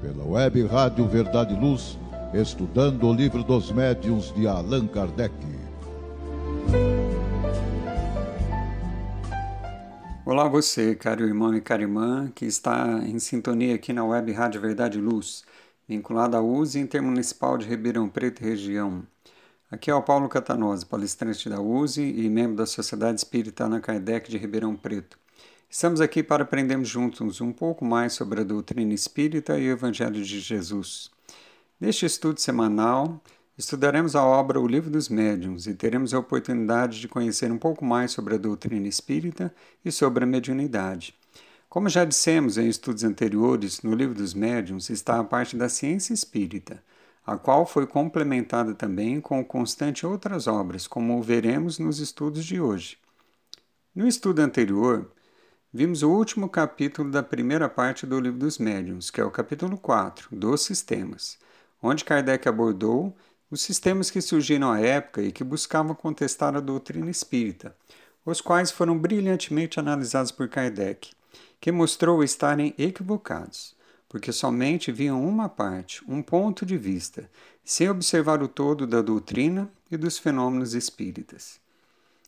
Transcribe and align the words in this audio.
Pela 0.00 0.24
web 0.24 0.64
Rádio 0.64 1.06
Verdade 1.06 1.52
e 1.52 1.60
Luz, 1.60 1.98
estudando 2.32 3.06
o 3.06 3.12
livro 3.12 3.44
dos 3.44 3.70
médiuns 3.70 4.32
de 4.32 4.46
Allan 4.46 4.86
Kardec. 4.86 5.34
Olá 10.24 10.48
você, 10.48 10.94
caro 10.94 11.22
irmão 11.22 11.54
e 11.54 11.60
cara 11.60 11.82
irmã, 11.82 12.32
que 12.34 12.46
está 12.46 13.02
em 13.04 13.18
sintonia 13.18 13.74
aqui 13.74 13.92
na 13.92 14.06
web 14.06 14.32
Rádio 14.32 14.58
Verdade 14.58 14.96
e 14.96 15.02
Luz, 15.02 15.44
vinculada 15.86 16.38
à 16.38 16.40
USE 16.40 16.80
Intermunicipal 16.80 17.58
de 17.58 17.68
Ribeirão 17.68 18.08
Preto 18.08 18.40
e 18.40 18.48
região. 18.48 19.02
Aqui 19.70 19.90
é 19.90 19.94
o 19.94 20.02
Paulo 20.02 20.30
Catanosa, 20.30 20.86
palestrante 20.86 21.50
da 21.50 21.60
USE 21.60 22.02
e 22.02 22.30
membro 22.30 22.56
da 22.56 22.64
Sociedade 22.64 23.18
Espírita 23.18 23.64
Ana 23.64 23.80
Kardec 23.80 24.30
de 24.30 24.38
Ribeirão 24.38 24.74
Preto. 24.74 25.25
Estamos 25.68 26.00
aqui 26.00 26.22
para 26.22 26.44
aprendermos 26.44 26.88
juntos 26.88 27.40
um 27.40 27.52
pouco 27.52 27.84
mais 27.84 28.12
sobre 28.12 28.40
a 28.40 28.44
doutrina 28.44 28.94
espírita 28.94 29.58
e 29.58 29.68
o 29.68 29.72
Evangelho 29.72 30.22
de 30.22 30.40
Jesus. 30.40 31.10
Neste 31.80 32.06
estudo 32.06 32.40
semanal, 32.40 33.22
estudaremos 33.58 34.16
a 34.16 34.24
obra 34.24 34.60
O 34.60 34.66
Livro 34.66 34.90
dos 34.90 35.08
Médiuns 35.08 35.66
e 35.66 35.74
teremos 35.74 36.14
a 36.14 36.18
oportunidade 36.18 37.00
de 37.00 37.08
conhecer 37.08 37.50
um 37.50 37.58
pouco 37.58 37.84
mais 37.84 38.12
sobre 38.12 38.34
a 38.36 38.38
doutrina 38.38 38.88
espírita 38.88 39.54
e 39.84 39.90
sobre 39.90 40.24
a 40.24 40.26
mediunidade. 40.26 41.14
Como 41.68 41.88
já 41.88 42.04
dissemos 42.04 42.56
em 42.56 42.68
estudos 42.68 43.04
anteriores, 43.04 43.82
no 43.82 43.94
Livro 43.94 44.14
dos 44.14 44.34
Médiuns 44.34 44.88
está 44.88 45.18
a 45.18 45.24
parte 45.24 45.56
da 45.56 45.68
ciência 45.68 46.14
espírita 46.14 46.82
a 47.26 47.36
qual 47.36 47.66
foi 47.66 47.86
complementada 47.86 48.72
também 48.72 49.20
com 49.20 49.44
constante 49.44 50.06
outras 50.06 50.46
obras, 50.46 50.86
como 50.86 51.20
veremos 51.20 51.76
nos 51.76 51.98
estudos 51.98 52.44
de 52.44 52.60
hoje. 52.60 52.96
No 53.92 54.06
estudo 54.06 54.40
anterior, 54.40 55.10
vimos 55.72 56.02
o 56.02 56.10
último 56.10 56.48
capítulo 56.48 57.10
da 57.10 57.22
primeira 57.22 57.68
parte 57.68 58.06
do 58.06 58.18
Livro 58.18 58.38
dos 58.38 58.58
Médiuns, 58.58 59.10
que 59.10 59.20
é 59.20 59.24
o 59.24 59.30
capítulo 59.30 59.76
4, 59.76 60.28
dos 60.30 60.62
sistemas, 60.62 61.38
onde 61.82 62.04
Kardec 62.04 62.48
abordou 62.48 63.16
os 63.50 63.60
sistemas 63.60 64.10
que 64.10 64.20
surgiram 64.20 64.72
à 64.72 64.80
época 64.80 65.22
e 65.22 65.32
que 65.32 65.44
buscavam 65.44 65.94
contestar 65.94 66.56
a 66.56 66.60
doutrina 66.60 67.10
espírita, 67.10 67.76
os 68.24 68.40
quais 68.40 68.70
foram 68.70 68.98
brilhantemente 68.98 69.78
analisados 69.78 70.32
por 70.32 70.48
Kardec, 70.48 71.10
que 71.60 71.70
mostrou 71.70 72.24
estarem 72.24 72.74
equivocados 72.76 73.76
porque 74.08 74.32
somente 74.32 74.92
viam 74.92 75.22
uma 75.22 75.48
parte, 75.48 76.02
um 76.08 76.22
ponto 76.22 76.64
de 76.64 76.76
vista, 76.76 77.28
sem 77.64 77.88
observar 77.88 78.42
o 78.42 78.48
todo 78.48 78.86
da 78.86 79.02
doutrina 79.02 79.68
e 79.90 79.96
dos 79.96 80.18
fenômenos 80.18 80.74
espíritas. 80.74 81.60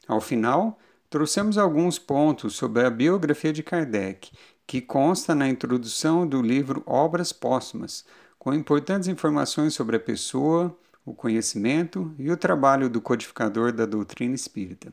Ao 0.06 0.20
final, 0.20 0.78
trouxemos 1.10 1.56
alguns 1.56 1.98
pontos 1.98 2.54
sobre 2.54 2.84
a 2.84 2.90
biografia 2.90 3.52
de 3.52 3.62
Kardec, 3.62 4.30
que 4.66 4.80
consta 4.80 5.34
na 5.34 5.48
introdução 5.48 6.26
do 6.26 6.42
livro 6.42 6.82
Obras 6.86 7.32
Póstumas, 7.32 8.04
com 8.38 8.52
importantes 8.52 9.08
informações 9.08 9.74
sobre 9.74 9.96
a 9.96 10.00
pessoa, 10.00 10.76
o 11.04 11.14
conhecimento 11.14 12.14
e 12.18 12.30
o 12.30 12.36
trabalho 12.36 12.90
do 12.90 13.00
codificador 13.00 13.72
da 13.72 13.86
doutrina 13.86 14.34
espírita. 14.34 14.92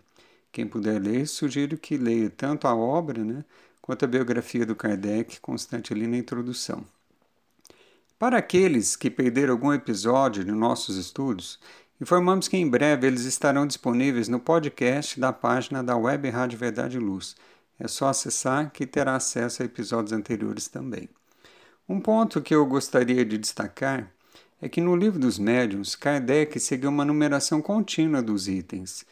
Quem 0.51 0.65
puder 0.65 1.01
ler, 1.01 1.27
sugiro 1.27 1.77
que 1.77 1.97
leia 1.97 2.29
tanto 2.29 2.67
a 2.67 2.73
obra, 2.73 3.21
né, 3.21 3.43
quanto 3.81 4.05
a 4.05 4.07
biografia 4.07 4.65
do 4.65 4.75
Kardec, 4.75 5.41
constante 5.41 5.91
ali 5.91 6.07
na 6.07 6.17
introdução. 6.17 6.85
Para 8.17 8.37
aqueles 8.37 8.95
que 8.95 9.11
perderam 9.11 9.51
algum 9.51 9.73
episódio 9.73 10.45
de 10.45 10.51
nossos 10.53 10.95
estudos, 10.95 11.59
informamos 11.99 12.47
que 12.47 12.57
em 12.57 12.69
breve 12.69 13.07
eles 13.07 13.25
estarão 13.25 13.65
disponíveis 13.65 14.27
no 14.27 14.39
podcast 14.39 15.19
da 15.19 15.31
página 15.31 15.83
da 15.83 15.95
Web 15.95 16.29
Rádio 16.29 16.57
Verdade 16.57 16.97
e 16.97 16.99
Luz. 16.99 17.35
É 17.79 17.87
só 17.87 18.07
acessar 18.07 18.71
que 18.71 18.85
terá 18.85 19.15
acesso 19.15 19.61
a 19.61 19.65
episódios 19.65 20.13
anteriores 20.13 20.67
também. 20.67 21.09
Um 21.87 21.99
ponto 21.99 22.41
que 22.41 22.55
eu 22.55 22.65
gostaria 22.65 23.23
de 23.23 23.37
destacar 23.37 24.11
é 24.61 24.67
que 24.67 24.81
no 24.81 24.95
livro 24.95 25.19
dos 25.19 25.37
médiuns, 25.37 25.95
Kardec 25.95 26.59
seguiu 26.59 26.89
uma 26.89 27.05
numeração 27.05 27.61
contínua 27.61 28.21
dos 28.21 28.47
itens, 28.47 29.05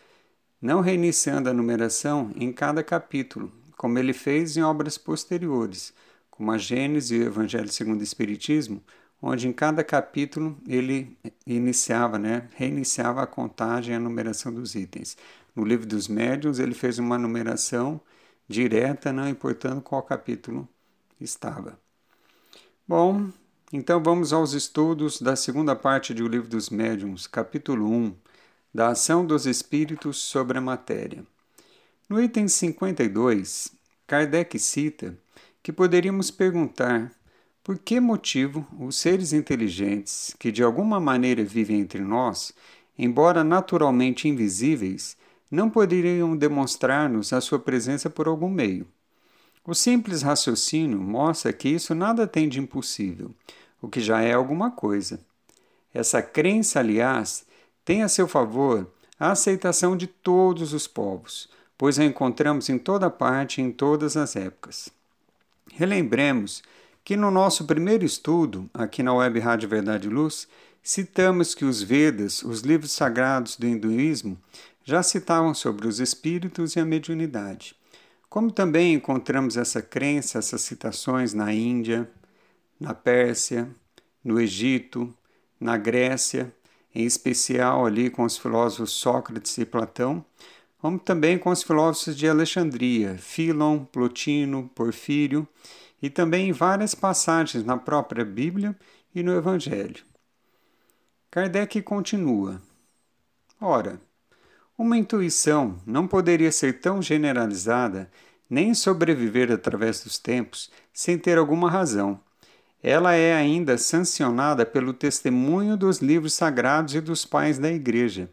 não 0.61 0.81
reiniciando 0.81 1.49
a 1.49 1.53
numeração 1.53 2.31
em 2.35 2.51
cada 2.51 2.81
capítulo, 2.81 3.51
como 3.77 3.99
ele 3.99 4.13
fez 4.13 4.55
em 4.55 4.63
obras 4.63 4.97
posteriores, 4.97 5.93
como 6.31 6.51
a 6.51 6.57
Gênese 6.57 7.15
e 7.15 7.19
o 7.19 7.27
Evangelho 7.27 7.71
segundo 7.71 7.99
o 7.99 8.03
Espiritismo, 8.03 8.81
onde 9.25 9.47
em 9.47 9.53
cada 9.53 9.85
capítulo 9.85 10.57
ele 10.67 11.17
iniciava, 11.47 12.19
né, 12.19 12.49
reiniciava 12.55 13.23
a 13.23 13.27
contagem 13.27 13.93
e 13.93 13.95
a 13.95 13.99
numeração 13.99 14.53
dos 14.53 14.75
itens. 14.75 15.15
No 15.55 15.63
livro 15.63 15.87
dos 15.87 16.09
médiuns 16.09 16.59
ele 16.59 16.73
fez 16.73 16.99
uma 16.99 17.17
numeração 17.17 18.01
direta, 18.49 19.13
não 19.13 19.29
importando 19.29 19.81
qual 19.81 20.03
capítulo 20.03 20.67
estava. 21.21 21.79
Bom, 22.85 23.29
então 23.71 24.03
vamos 24.03 24.33
aos 24.33 24.51
estudos 24.51 25.21
da 25.21 25.37
segunda 25.37 25.73
parte 25.73 26.13
do 26.13 26.27
livro 26.27 26.49
dos 26.49 26.69
médiuns, 26.69 27.25
capítulo 27.25 27.89
1, 27.89 28.13
da 28.73 28.89
ação 28.89 29.25
dos 29.25 29.45
espíritos 29.45 30.17
sobre 30.17 30.57
a 30.57 30.61
matéria. 30.61 31.25
No 32.09 32.21
item 32.21 32.49
52, 32.49 33.71
Kardec 34.05 34.59
cita 34.59 35.17
que 35.63 35.71
poderíamos 35.71 36.29
perguntar 36.29 37.09
por 37.63 37.79
que 37.79 37.99
motivo 37.99 38.67
os 38.77 38.97
seres 38.97 39.31
inteligentes, 39.31 40.35
que 40.37 40.51
de 40.51 40.61
alguma 40.61 40.99
maneira 40.99 41.43
vivem 41.45 41.79
entre 41.79 42.01
nós, 42.01 42.53
embora 42.97 43.43
naturalmente 43.43 44.27
invisíveis, 44.27 45.15
não 45.49 45.69
poderiam 45.69 46.35
demonstrar-nos 46.35 47.31
a 47.31 47.39
sua 47.39 47.57
presença 47.57 48.09
por 48.09 48.27
algum 48.27 48.49
meio? 48.49 48.85
O 49.65 49.73
simples 49.73 50.21
raciocínio 50.21 50.99
mostra 50.99 51.53
que 51.53 51.69
isso 51.69 51.95
nada 51.95 52.27
tem 52.27 52.49
de 52.49 52.59
impossível, 52.59 53.31
o 53.81 53.87
que 53.87 54.01
já 54.01 54.19
é 54.21 54.33
alguma 54.33 54.69
coisa. 54.69 55.21
Essa 55.93 56.21
crença, 56.21 56.79
aliás, 56.79 57.45
tem 57.85 58.03
a 58.03 58.09
seu 58.09 58.27
favor 58.27 58.91
a 59.17 59.31
aceitação 59.31 59.95
de 59.95 60.05
todos 60.05 60.73
os 60.73 60.85
povos, 60.85 61.49
pois 61.77 61.97
a 61.97 62.03
encontramos 62.03 62.67
em 62.67 62.77
toda 62.77 63.09
parte 63.09 63.61
e 63.61 63.63
em 63.63 63.71
todas 63.71 64.17
as 64.17 64.35
épocas. 64.35 64.89
Relembremos 65.71 66.61
que 67.03 67.17
no 67.17 67.29
nosso 67.29 67.65
primeiro 67.65 68.05
estudo, 68.05 68.69
aqui 68.73 69.03
na 69.03 69.13
Web 69.13 69.39
Rádio 69.39 69.67
Verdade 69.67 70.07
e 70.07 70.11
Luz, 70.11 70.47
citamos 70.81 71.53
que 71.53 71.65
os 71.65 71.81
Vedas, 71.81 72.43
os 72.43 72.61
livros 72.61 72.91
sagrados 72.91 73.57
do 73.57 73.67
hinduísmo, 73.67 74.37
já 74.85 75.03
citavam 75.03 75.53
sobre 75.53 75.87
os 75.87 75.99
espíritos 75.99 76.75
e 76.75 76.79
a 76.79 76.85
mediunidade. 76.85 77.75
Como 78.29 78.51
também 78.51 78.93
encontramos 78.93 79.57
essa 79.57 79.81
crença, 79.81 80.39
essas 80.39 80.61
citações 80.61 81.33
na 81.33 81.53
Índia, 81.53 82.09
na 82.79 82.93
Pérsia, 82.93 83.69
no 84.23 84.39
Egito, 84.39 85.13
na 85.59 85.77
Grécia, 85.77 86.53
em 86.95 87.05
especial 87.05 87.85
ali 87.85 88.09
com 88.09 88.23
os 88.23 88.37
filósofos 88.37 88.91
Sócrates 88.91 89.57
e 89.57 89.65
Platão, 89.65 90.23
como 90.79 90.99
também 90.99 91.37
com 91.37 91.49
os 91.49 91.63
filósofos 91.63 92.15
de 92.15 92.27
Alexandria, 92.27 93.17
Filon, 93.17 93.85
Plotino, 93.85 94.69
Porfírio, 94.75 95.47
e 96.03 96.09
também 96.09 96.49
em 96.49 96.51
várias 96.51 96.93
passagens 96.93 97.63
na 97.63 97.77
própria 97.77 98.25
Bíblia 98.25 98.75
e 99.15 99.23
no 99.23 99.33
Evangelho. 99.33 100.03
Kardec 101.31 101.81
continua: 101.81 102.61
Ora, 103.59 104.01
uma 104.77 104.97
intuição 104.97 105.81
não 105.85 106.05
poderia 106.05 106.51
ser 106.51 106.81
tão 106.81 107.01
generalizada 107.01 108.11
nem 108.49 108.73
sobreviver 108.73 109.49
através 109.49 110.03
dos 110.03 110.19
tempos 110.19 110.69
sem 110.91 111.17
ter 111.17 111.37
alguma 111.37 111.71
razão. 111.71 112.19
Ela 112.83 113.13
é 113.13 113.33
ainda 113.33 113.77
sancionada 113.77 114.65
pelo 114.65 114.93
testemunho 114.93 115.77
dos 115.77 115.99
livros 115.99 116.33
sagrados 116.33 116.93
e 116.95 116.99
dos 116.99 117.23
pais 117.23 117.57
da 117.57 117.71
Igreja. 117.71 118.29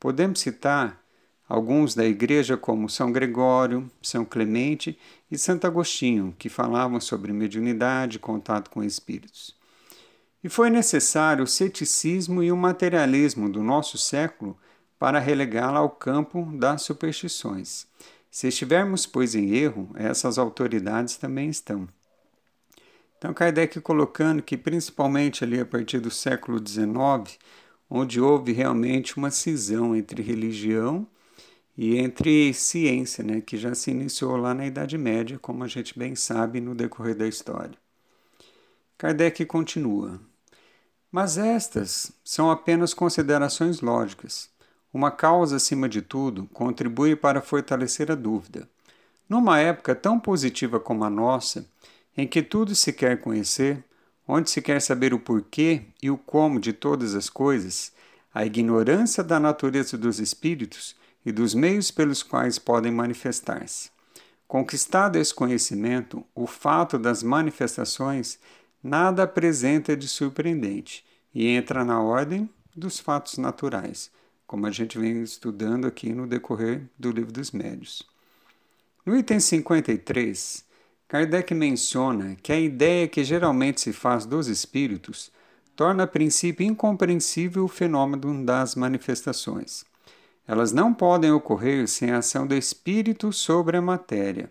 Podemos 0.00 0.40
citar 0.40 1.00
alguns 1.54 1.94
da 1.94 2.04
igreja, 2.04 2.56
como 2.56 2.90
São 2.90 3.12
Gregório, 3.12 3.88
São 4.02 4.24
Clemente 4.24 4.98
e 5.30 5.38
Santo 5.38 5.66
Agostinho, 5.66 6.34
que 6.38 6.48
falavam 6.48 7.00
sobre 7.00 7.32
mediunidade 7.32 8.16
e 8.16 8.20
contato 8.20 8.70
com 8.70 8.82
espíritos. 8.82 9.54
E 10.42 10.48
foi 10.48 10.68
necessário 10.68 11.44
o 11.44 11.46
ceticismo 11.46 12.42
e 12.42 12.50
o 12.50 12.56
materialismo 12.56 13.48
do 13.48 13.62
nosso 13.62 13.96
século 13.96 14.58
para 14.98 15.20
relegá-la 15.20 15.78
ao 15.78 15.88
campo 15.88 16.44
das 16.54 16.82
superstições. 16.82 17.86
Se 18.30 18.48
estivermos, 18.48 19.06
pois, 19.06 19.34
em 19.34 19.54
erro, 19.54 19.88
essas 19.94 20.38
autoridades 20.38 21.16
também 21.16 21.48
estão. 21.48 21.88
Então, 23.16 23.32
Kardec 23.32 23.80
colocando 23.80 24.42
que, 24.42 24.56
principalmente 24.56 25.44
ali 25.44 25.60
a 25.60 25.64
partir 25.64 26.00
do 26.00 26.10
século 26.10 26.58
XIX, 26.58 27.38
onde 27.88 28.20
houve 28.20 28.52
realmente 28.52 29.16
uma 29.16 29.30
cisão 29.30 29.94
entre 29.94 30.20
religião 30.20 31.06
e 31.76 31.98
entre 31.98 32.54
ciência, 32.54 33.24
né, 33.24 33.40
que 33.40 33.56
já 33.56 33.74
se 33.74 33.90
iniciou 33.90 34.36
lá 34.36 34.54
na 34.54 34.66
Idade 34.66 34.96
Média, 34.96 35.38
como 35.38 35.64
a 35.64 35.68
gente 35.68 35.98
bem 35.98 36.14
sabe 36.14 36.60
no 36.60 36.74
decorrer 36.74 37.16
da 37.16 37.26
história. 37.26 37.76
Kardec 38.96 39.44
continua: 39.44 40.20
Mas 41.10 41.36
estas 41.36 42.12
são 42.24 42.50
apenas 42.50 42.94
considerações 42.94 43.80
lógicas. 43.80 44.48
Uma 44.92 45.10
causa, 45.10 45.56
acima 45.56 45.88
de 45.88 46.00
tudo, 46.00 46.48
contribui 46.52 47.16
para 47.16 47.42
fortalecer 47.42 48.12
a 48.12 48.14
dúvida. 48.14 48.68
Numa 49.28 49.58
época 49.58 49.92
tão 49.92 50.20
positiva 50.20 50.78
como 50.78 51.04
a 51.04 51.10
nossa, 51.10 51.66
em 52.16 52.28
que 52.28 52.40
tudo 52.40 52.76
se 52.76 52.92
quer 52.92 53.20
conhecer, 53.20 53.82
onde 54.28 54.48
se 54.48 54.62
quer 54.62 54.80
saber 54.80 55.12
o 55.12 55.18
porquê 55.18 55.82
e 56.00 56.08
o 56.10 56.16
como 56.16 56.60
de 56.60 56.72
todas 56.72 57.16
as 57.16 57.28
coisas, 57.28 57.92
a 58.32 58.46
ignorância 58.46 59.24
da 59.24 59.40
natureza 59.40 59.98
dos 59.98 60.20
espíritos 60.20 60.94
e 61.24 61.32
dos 61.32 61.54
meios 61.54 61.90
pelos 61.90 62.22
quais 62.22 62.58
podem 62.58 62.92
manifestar-se. 62.92 63.90
Conquistado 64.46 65.16
esse 65.16 65.34
conhecimento, 65.34 66.24
o 66.34 66.46
fato 66.46 66.98
das 66.98 67.22
manifestações 67.22 68.38
nada 68.82 69.22
apresenta 69.22 69.96
de 69.96 70.06
surpreendente 70.06 71.04
e 71.34 71.46
entra 71.46 71.84
na 71.84 72.00
ordem 72.00 72.48
dos 72.76 72.98
fatos 73.00 73.38
naturais, 73.38 74.10
como 74.46 74.66
a 74.66 74.70
gente 74.70 74.98
vem 74.98 75.22
estudando 75.22 75.86
aqui 75.86 76.12
no 76.12 76.26
decorrer 76.26 76.82
do 76.98 77.10
Livro 77.10 77.32
dos 77.32 77.50
Médios. 77.50 78.06
No 79.04 79.16
item 79.16 79.40
53, 79.40 80.64
Kardec 81.08 81.54
menciona 81.54 82.36
que 82.42 82.52
a 82.52 82.58
ideia 82.58 83.08
que 83.08 83.24
geralmente 83.24 83.80
se 83.80 83.92
faz 83.92 84.26
dos 84.26 84.48
espíritos 84.48 85.30
torna 85.76 86.04
a 86.04 86.06
princípio 86.06 86.66
incompreensível 86.66 87.64
o 87.64 87.68
fenômeno 87.68 88.44
das 88.44 88.74
manifestações. 88.74 89.84
Elas 90.46 90.72
não 90.72 90.92
podem 90.92 91.30
ocorrer 91.30 91.88
sem 91.88 92.10
a 92.10 92.18
ação 92.18 92.46
do 92.46 92.54
espírito 92.54 93.32
sobre 93.32 93.76
a 93.76 93.82
matéria. 93.82 94.50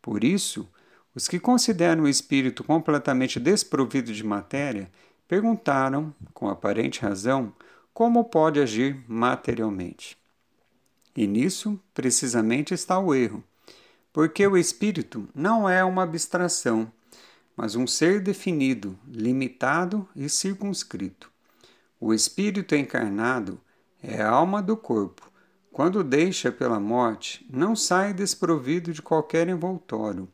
Por 0.00 0.24
isso, 0.24 0.68
os 1.14 1.28
que 1.28 1.38
consideram 1.38 2.04
o 2.04 2.08
espírito 2.08 2.62
completamente 2.64 3.38
desprovido 3.40 4.12
de 4.12 4.24
matéria 4.24 4.90
perguntaram, 5.26 6.14
com 6.34 6.48
aparente 6.48 7.00
razão, 7.00 7.52
como 7.94 8.24
pode 8.24 8.60
agir 8.60 9.02
materialmente. 9.08 10.18
E 11.16 11.26
nisso, 11.26 11.78
precisamente, 11.94 12.72
está 12.72 12.98
o 12.98 13.14
erro, 13.14 13.44
porque 14.12 14.46
o 14.46 14.56
espírito 14.56 15.28
não 15.34 15.68
é 15.68 15.84
uma 15.84 16.02
abstração, 16.02 16.90
mas 17.56 17.74
um 17.74 17.86
ser 17.86 18.20
definido, 18.20 18.98
limitado 19.06 20.08
e 20.16 20.28
circunscrito. 20.28 21.30
O 22.00 22.12
espírito 22.12 22.74
encarnado 22.74 23.60
é 24.02 24.20
a 24.20 24.30
alma 24.30 24.60
do 24.60 24.76
corpo. 24.76 25.30
Quando 25.70 26.02
deixa 26.02 26.50
pela 26.50 26.80
morte, 26.80 27.46
não 27.48 27.76
sai 27.76 28.12
desprovido 28.12 28.92
de 28.92 29.00
qualquer 29.00 29.48
envoltório. 29.48 30.28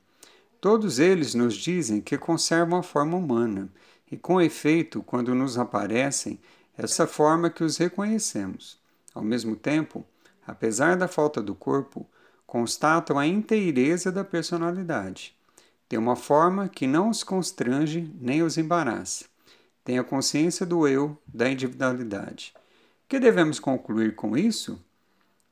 Todos 0.60 0.98
eles 0.98 1.34
nos 1.34 1.54
dizem 1.54 2.00
que 2.00 2.18
conservam 2.18 2.78
a 2.78 2.82
forma 2.82 3.16
humana, 3.16 3.68
e 4.10 4.16
com 4.16 4.40
efeito, 4.40 5.02
quando 5.02 5.34
nos 5.34 5.58
aparecem, 5.58 6.40
essa 6.76 7.06
forma 7.06 7.50
que 7.50 7.62
os 7.62 7.76
reconhecemos. 7.76 8.80
Ao 9.14 9.22
mesmo 9.22 9.54
tempo, 9.54 10.04
apesar 10.46 10.96
da 10.96 11.06
falta 11.06 11.42
do 11.42 11.54
corpo, 11.54 12.06
constatam 12.46 13.18
a 13.18 13.26
inteireza 13.26 14.10
da 14.10 14.24
personalidade. 14.24 15.36
Tem 15.88 15.98
uma 15.98 16.16
forma 16.16 16.68
que 16.68 16.86
não 16.86 17.10
os 17.10 17.22
constrange 17.22 18.12
nem 18.20 18.42
os 18.42 18.58
embaraça. 18.58 19.26
Tem 19.84 19.98
a 19.98 20.04
consciência 20.04 20.66
do 20.66 20.88
eu, 20.88 21.16
da 21.26 21.48
individualidade. 21.48 22.52
Que 23.08 23.19
devemos 23.19 23.58
concluir 23.58 24.14
com 24.14 24.37
isso? 24.37 24.78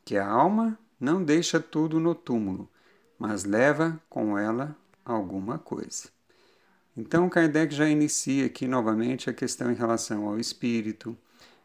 Que 0.04 0.18
a 0.18 0.28
alma 0.28 0.78
não 1.00 1.24
deixa 1.24 1.58
tudo 1.58 1.98
no 1.98 2.14
túmulo, 2.14 2.70
mas 3.18 3.44
leva 3.44 3.98
com 4.10 4.38
ela 4.38 4.76
alguma 5.02 5.58
coisa. 5.58 6.10
Então, 6.94 7.30
Kardec 7.30 7.74
já 7.74 7.88
inicia 7.88 8.44
aqui 8.44 8.68
novamente 8.68 9.30
a 9.30 9.32
questão 9.32 9.70
em 9.70 9.74
relação 9.74 10.28
ao 10.28 10.38
espírito. 10.38 11.16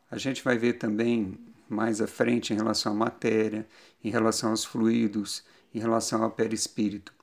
A 0.10 0.18
gente 0.18 0.42
vai 0.42 0.58
ver 0.58 0.74
também 0.74 1.38
mais 1.68 2.00
à 2.00 2.08
frente 2.08 2.54
em 2.54 2.56
relação 2.56 2.94
à 2.94 2.96
matéria, 2.96 3.68
em 4.02 4.10
relação 4.10 4.52
aos 4.52 4.64
fluidos, 4.64 5.44
em 5.74 5.80
relação 5.80 6.24
ao 6.24 6.32
perispírito. 6.32 7.14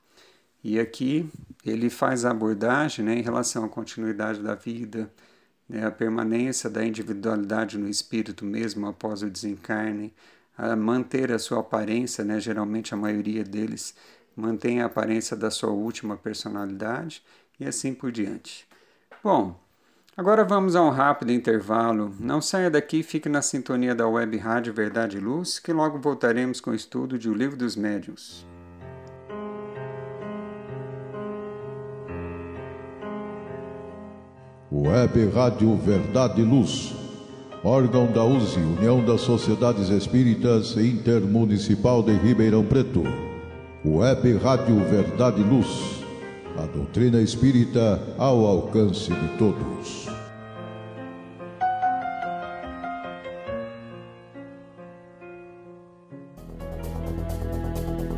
E 0.63 0.79
aqui 0.79 1.27
ele 1.65 1.89
faz 1.89 2.23
a 2.23 2.31
abordagem 2.31 3.03
né, 3.03 3.15
em 3.15 3.21
relação 3.21 3.65
à 3.65 3.69
continuidade 3.69 4.43
da 4.43 4.53
vida, 4.53 5.11
né, 5.69 5.85
a 5.85 5.91
permanência 5.91 6.69
da 6.69 6.83
individualidade 6.83 7.77
no 7.77 7.87
espírito 7.87 8.43
mesmo 8.43 8.87
após 8.87 9.21
o 9.21 9.29
desencarne, 9.29 10.13
a 10.57 10.75
manter 10.75 11.31
a 11.31 11.39
sua 11.39 11.59
aparência, 11.59 12.23
né, 12.23 12.39
geralmente 12.39 12.93
a 12.93 12.97
maioria 12.97 13.43
deles 13.43 13.95
mantém 14.35 14.81
a 14.81 14.85
aparência 14.85 15.35
da 15.35 15.51
sua 15.51 15.69
última 15.69 16.17
personalidade 16.17 17.23
e 17.59 17.65
assim 17.65 17.93
por 17.93 18.11
diante. 18.11 18.67
Bom, 19.23 19.59
agora 20.15 20.43
vamos 20.43 20.75
a 20.75 20.81
um 20.81 20.89
rápido 20.89 21.31
intervalo. 21.31 22.15
Não 22.19 22.41
saia 22.41 22.69
daqui, 22.69 23.03
fique 23.03 23.27
na 23.27 23.41
sintonia 23.41 23.93
da 23.93 24.07
Web 24.07 24.37
Rádio 24.37 24.73
Verdade 24.73 25.17
e 25.17 25.19
Luz, 25.19 25.59
que 25.59 25.73
logo 25.73 25.99
voltaremos 25.99 26.61
com 26.61 26.71
o 26.71 26.75
estudo 26.75 27.19
de 27.19 27.29
O 27.29 27.33
Livro 27.33 27.57
dos 27.57 27.75
Médiuns. 27.75 28.48
Web 34.71 35.31
Rádio 35.33 35.75
Verdade 35.77 36.41
e 36.41 36.45
Luz, 36.45 36.93
órgão 37.63 38.05
da 38.11 38.23
USE, 38.23 38.59
União 38.59 39.03
das 39.03 39.21
Sociedades 39.21 39.89
Espíritas 39.89 40.77
Intermunicipal 40.77 42.03
de 42.03 42.11
Ribeirão 42.15 42.63
Preto. 42.63 43.01
Web 43.83 44.37
Rádio 44.37 44.75
Verdade 44.87 45.41
e 45.41 45.43
Luz, 45.43 46.03
a 46.55 46.67
doutrina 46.67 47.19
espírita 47.19 47.99
ao 48.15 48.45
alcance 48.45 49.11
de 49.11 49.27
todos. 49.39 50.07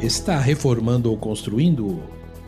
Está 0.01 0.37
reformando 0.37 1.09
ou 1.09 1.17
construindo? 1.17 2.20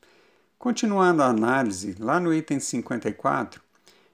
Continuando 0.58 1.22
a 1.22 1.26
análise, 1.26 1.94
lá 1.98 2.18
no 2.18 2.32
item 2.32 2.58
54, 2.58 3.60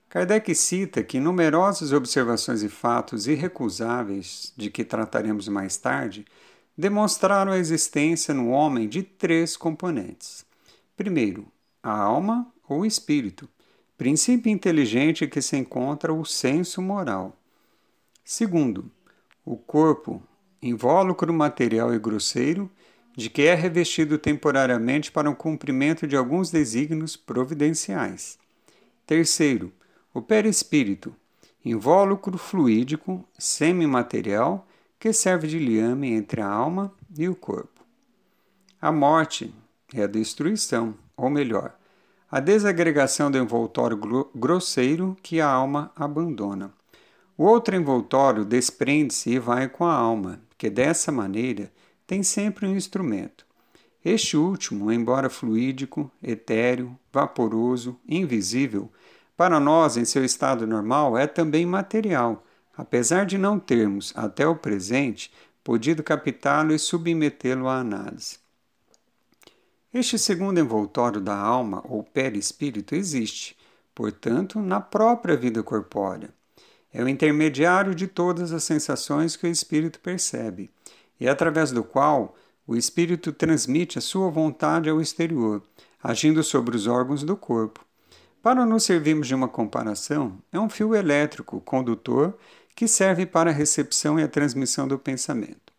Kardec 0.08 0.54
cita 0.54 1.02
que 1.02 1.20
numerosas 1.20 1.92
observações 1.92 2.62
e 2.62 2.68
fatos 2.68 3.26
irrecusáveis, 3.26 4.54
de 4.56 4.70
que 4.70 4.82
trataremos 4.82 5.48
mais 5.48 5.76
tarde, 5.76 6.24
demonstraram 6.76 7.52
a 7.52 7.58
existência 7.58 8.32
no 8.32 8.48
homem 8.48 8.88
de 8.88 9.02
três 9.02 9.54
componentes. 9.54 10.46
Primeiro, 10.96 11.46
a 11.82 11.92
alma 11.92 12.50
ou 12.66 12.86
espírito, 12.86 13.46
princípio 13.98 14.50
inteligente 14.50 15.26
que 15.26 15.42
se 15.42 15.56
encontra 15.56 16.12
o 16.12 16.24
senso 16.24 16.80
moral. 16.80 17.36
Segundo, 18.24 18.90
o 19.44 19.56
corpo, 19.56 20.22
invólucro 20.62 21.32
material 21.34 21.92
e 21.94 21.98
grosseiro, 21.98 22.70
de 23.14 23.28
que 23.28 23.42
é 23.42 23.54
revestido 23.54 24.16
temporariamente 24.16 25.12
para 25.12 25.28
o 25.28 25.36
cumprimento 25.36 26.06
de 26.06 26.16
alguns 26.16 26.50
desígnios 26.50 27.16
providenciais. 27.16 28.38
Terceiro, 29.04 29.72
o 30.18 30.22
perispírito, 30.22 31.14
invólucro 31.64 32.36
fluídico 32.36 33.24
semimaterial 33.38 34.66
que 34.98 35.12
serve 35.12 35.46
de 35.46 35.60
liame 35.60 36.12
entre 36.12 36.40
a 36.40 36.48
alma 36.48 36.92
e 37.16 37.28
o 37.28 37.36
corpo. 37.36 37.84
A 38.82 38.90
morte 38.90 39.54
é 39.94 40.02
a 40.02 40.08
destruição, 40.08 40.96
ou 41.16 41.30
melhor, 41.30 41.72
a 42.28 42.40
desagregação 42.40 43.30
do 43.30 43.38
envoltório 43.38 43.96
grosseiro 44.34 45.16
que 45.22 45.40
a 45.40 45.48
alma 45.48 45.92
abandona. 45.94 46.72
O 47.36 47.44
outro 47.44 47.76
envoltório 47.76 48.44
desprende-se 48.44 49.30
e 49.30 49.38
vai 49.38 49.68
com 49.68 49.84
a 49.84 49.94
alma, 49.94 50.40
que 50.58 50.68
dessa 50.68 51.12
maneira 51.12 51.72
tem 52.08 52.24
sempre 52.24 52.66
um 52.66 52.76
instrumento. 52.76 53.46
Este 54.04 54.36
último, 54.36 54.90
embora 54.90 55.30
fluídico, 55.30 56.10
etéreo, 56.20 56.98
vaporoso, 57.12 57.96
invisível, 58.08 58.90
para 59.38 59.60
nós, 59.60 59.96
em 59.96 60.04
seu 60.04 60.24
estado 60.24 60.66
normal, 60.66 61.16
é 61.16 61.24
também 61.24 61.64
material, 61.64 62.44
apesar 62.76 63.24
de 63.24 63.38
não 63.38 63.56
termos, 63.56 64.12
até 64.16 64.44
o 64.44 64.56
presente, 64.56 65.32
podido 65.62 66.02
captá-lo 66.02 66.74
e 66.74 66.78
submetê-lo 66.78 67.68
à 67.68 67.78
análise. 67.78 68.40
Este 69.94 70.18
segundo 70.18 70.58
envoltório 70.58 71.20
da 71.20 71.36
alma, 71.36 71.84
ou 71.88 72.02
perispírito, 72.02 72.96
existe, 72.96 73.56
portanto, 73.94 74.58
na 74.58 74.80
própria 74.80 75.36
vida 75.36 75.62
corpórea. 75.62 76.30
É 76.92 77.00
o 77.00 77.08
intermediário 77.08 77.94
de 77.94 78.08
todas 78.08 78.52
as 78.52 78.64
sensações 78.64 79.36
que 79.36 79.46
o 79.46 79.50
espírito 79.50 80.00
percebe, 80.00 80.68
e 81.20 81.28
através 81.28 81.70
do 81.70 81.84
qual 81.84 82.34
o 82.66 82.74
espírito 82.74 83.32
transmite 83.32 83.98
a 83.98 84.02
sua 84.02 84.30
vontade 84.30 84.90
ao 84.90 85.00
exterior, 85.00 85.62
agindo 86.02 86.42
sobre 86.42 86.74
os 86.74 86.88
órgãos 86.88 87.22
do 87.22 87.36
corpo. 87.36 87.86
Para 88.42 88.64
nos 88.64 88.84
servirmos 88.84 89.26
de 89.26 89.34
uma 89.34 89.48
comparação, 89.48 90.38
é 90.52 90.58
um 90.60 90.68
fio 90.68 90.94
elétrico 90.94 91.60
condutor 91.60 92.38
que 92.74 92.86
serve 92.86 93.26
para 93.26 93.50
a 93.50 93.52
recepção 93.52 94.18
e 94.18 94.22
a 94.22 94.28
transmissão 94.28 94.86
do 94.86 94.98
pensamento. 94.98 95.72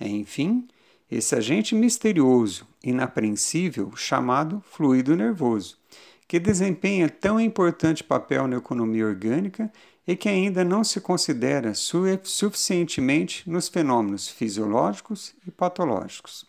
É, 0.00 0.08
enfim, 0.08 0.66
esse 1.10 1.34
agente 1.34 1.74
misterioso, 1.74 2.66
inapreensível, 2.82 3.94
chamado 3.94 4.62
fluido 4.70 5.14
nervoso, 5.14 5.78
que 6.26 6.40
desempenha 6.40 7.08
tão 7.08 7.38
importante 7.38 8.02
papel 8.02 8.48
na 8.48 8.56
economia 8.56 9.06
orgânica 9.06 9.70
e 10.06 10.16
que 10.16 10.28
ainda 10.28 10.64
não 10.64 10.82
se 10.82 11.00
considera 11.00 11.72
suficientemente 11.74 13.48
nos 13.48 13.68
fenômenos 13.68 14.28
fisiológicos 14.28 15.34
e 15.46 15.50
patológicos. 15.50 16.46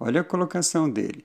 Olha 0.00 0.22
a 0.22 0.24
colocação 0.24 0.90
dele. 0.90 1.24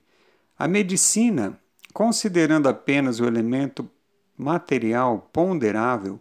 A 0.58 0.68
medicina, 0.68 1.58
considerando 1.94 2.68
apenas 2.68 3.20
o 3.20 3.24
elemento 3.24 3.88
material 4.36 5.30
ponderável, 5.32 6.18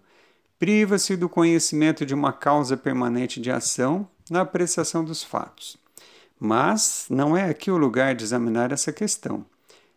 priva-se 0.60 1.18
do 1.18 1.28
conhecimento 1.28 2.06
de 2.06 2.14
uma 2.14 2.32
causa 2.32 2.78
permanente 2.78 3.42
de 3.42 3.50
ação 3.50 4.08
na 4.30 4.42
apreciação 4.42 5.04
dos 5.04 5.24
fatos. 5.24 5.76
Mas 6.40 7.08
não 7.10 7.36
é 7.36 7.50
aqui 7.50 7.72
o 7.72 7.78
lugar 7.78 8.14
de 8.14 8.24
examinar 8.24 8.72
essa 8.72 8.94
questão. 8.94 9.44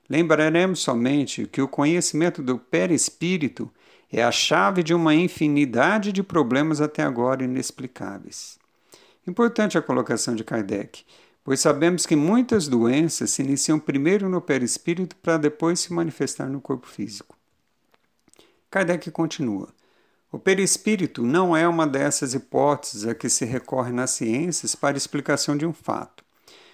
Lembraremos 0.08 0.80
somente 0.80 1.46
que 1.46 1.60
o 1.60 1.68
conhecimento 1.68 2.42
do 2.42 2.58
perispírito 2.58 3.70
é 4.10 4.22
a 4.22 4.32
chave 4.32 4.82
de 4.82 4.94
uma 4.94 5.14
infinidade 5.14 6.10
de 6.10 6.22
problemas 6.22 6.80
até 6.80 7.02
agora 7.02 7.44
inexplicáveis. 7.44 8.58
Importante 9.26 9.76
a 9.76 9.82
colocação 9.82 10.34
de 10.34 10.44
Kardec, 10.44 11.04
pois 11.46 11.60
sabemos 11.60 12.04
que 12.06 12.16
muitas 12.16 12.66
doenças 12.66 13.30
se 13.30 13.40
iniciam 13.40 13.78
primeiro 13.78 14.28
no 14.28 14.40
perispírito 14.40 15.14
para 15.14 15.36
depois 15.36 15.78
se 15.78 15.92
manifestar 15.92 16.48
no 16.48 16.60
corpo 16.60 16.88
físico. 16.88 17.36
Kardec 18.68 19.12
continua. 19.12 19.68
O 20.32 20.40
perispírito 20.40 21.22
não 21.22 21.56
é 21.56 21.68
uma 21.68 21.86
dessas 21.86 22.34
hipóteses 22.34 23.06
a 23.06 23.14
que 23.14 23.28
se 23.28 23.44
recorre 23.44 23.92
nas 23.92 24.10
ciências 24.10 24.74
para 24.74 24.96
explicação 24.96 25.56
de 25.56 25.64
um 25.64 25.72
fato. 25.72 26.24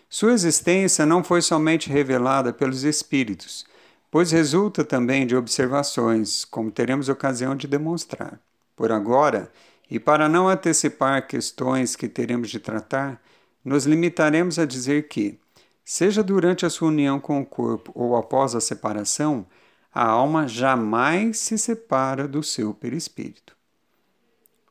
Sua 0.08 0.32
existência 0.32 1.04
não 1.04 1.22
foi 1.22 1.42
somente 1.42 1.90
revelada 1.90 2.50
pelos 2.50 2.82
espíritos, 2.82 3.66
pois 4.10 4.32
resulta 4.32 4.82
também 4.82 5.26
de 5.26 5.36
observações, 5.36 6.46
como 6.46 6.70
teremos 6.70 7.10
ocasião 7.10 7.54
de 7.54 7.66
demonstrar. 7.66 8.40
Por 8.74 8.90
agora, 8.90 9.52
e 9.90 10.00
para 10.00 10.30
não 10.30 10.48
antecipar 10.48 11.26
questões 11.26 11.94
que 11.94 12.08
teremos 12.08 12.48
de 12.48 12.58
tratar, 12.58 13.20
nos 13.64 13.86
limitaremos 13.86 14.58
a 14.58 14.64
dizer 14.64 15.08
que, 15.08 15.38
seja 15.84 16.22
durante 16.22 16.64
a 16.66 16.70
sua 16.70 16.88
união 16.88 17.20
com 17.20 17.40
o 17.40 17.46
corpo 17.46 17.92
ou 17.94 18.16
após 18.16 18.54
a 18.54 18.60
separação, 18.60 19.46
a 19.92 20.06
alma 20.06 20.48
jamais 20.48 21.38
se 21.38 21.58
separa 21.58 22.26
do 22.26 22.42
seu 22.42 22.72
perispírito. 22.72 23.54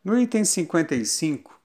No 0.03 0.17
item 0.17 0.43
55, 0.43 1.59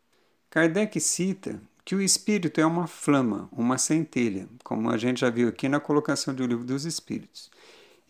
Kardec 0.51 1.01
cita 1.01 1.61
que 1.85 1.95
o 1.95 2.03
espírito 2.03 2.61
é 2.61 2.67
uma 2.67 2.87
flama, 2.87 3.49
uma 3.53 3.79
centelha, 3.79 4.49
como 4.65 4.91
a 4.91 4.97
gente 4.97 5.21
já 5.21 5.31
viu 5.31 5.49
aqui 5.49 5.69
na 5.69 5.81
colocação 5.81 6.35
do 6.35 6.45
livro 6.45 6.65
dos 6.65 6.85
espíritos. 6.85 7.51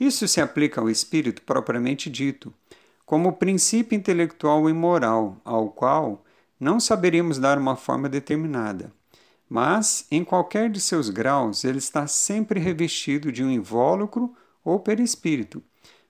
Isso 0.01 0.27
se 0.27 0.41
aplica 0.41 0.81
ao 0.81 0.91
espírito 0.91 1.43
propriamente 1.43 2.11
dito, 2.11 2.53
como 3.05 3.35
princípio 3.35 3.97
intelectual 3.97 4.69
e 4.69 4.73
moral, 4.73 5.41
ao 5.45 5.69
qual 5.69 6.25
não 6.59 6.81
saberíamos 6.81 7.39
dar 7.39 7.59
uma 7.59 7.77
forma 7.77 8.09
determinada. 8.09 8.91
Mas, 9.49 10.07
em 10.11 10.25
qualquer 10.25 10.69
de 10.69 10.81
seus 10.81 11.09
graus, 11.09 11.65
ele 11.65 11.79
está 11.79 12.07
sempre 12.07 12.59
revestido 12.59 13.31
de 13.31 13.45
um 13.45 13.51
invólucro 13.51 14.35
ou 14.65 14.81
perispírito, 14.81 15.63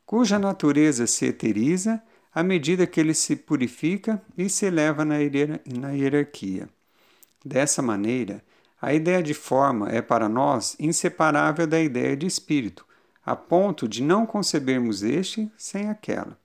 cuja 0.07 0.39
natureza 0.39 1.07
se 1.07 1.27
eteriza 1.27 2.03
à 2.35 2.43
medida 2.43 2.87
que 2.87 3.01
ele 3.01 3.15
se 3.15 3.37
purifica 3.37 4.23
e 4.37 4.49
se 4.49 4.67
eleva 4.67 5.05
na, 5.05 5.17
hierarquia. 5.19 6.69
Dessa 7.45 7.83
maneira, 7.83 8.43
a 8.81 8.93
ideia 8.93 9.23
de 9.23 9.35
forma 9.35 9.89
é 9.91 10.03
para 10.03 10.29
nós 10.29 10.77
inseparável 10.79 11.67
da 11.67 11.81
ideia 11.81 12.17
de 12.17 12.27
espírito, 12.27 12.87
a 13.25 13.35
ponto 13.35 13.89
de 13.89 14.03
não 14.03 14.25
concebermos 14.25 15.03
este 15.03 15.51
sem 15.57 15.89
aquela. 15.89 16.39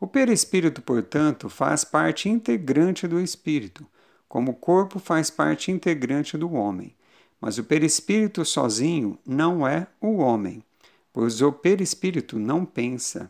O 0.00 0.06
perispírito, 0.06 0.80
portanto, 0.80 1.48
faz 1.48 1.84
parte 1.84 2.28
integrante 2.28 3.06
do 3.06 3.20
espírito, 3.20 3.86
como 4.28 4.52
o 4.52 4.56
corpo 4.56 4.98
faz 4.98 5.30
parte 5.30 5.70
integrante 5.70 6.36
do 6.36 6.52
homem. 6.52 6.94
Mas 7.40 7.58
o 7.58 7.64
perispírito 7.64 8.44
sozinho 8.44 9.18
não 9.24 9.66
é 9.66 9.86
o 10.00 10.18
homem 10.18 10.62
pois 11.18 11.42
o 11.42 11.52
perispírito 11.52 12.38
não 12.38 12.64
pensa. 12.64 13.28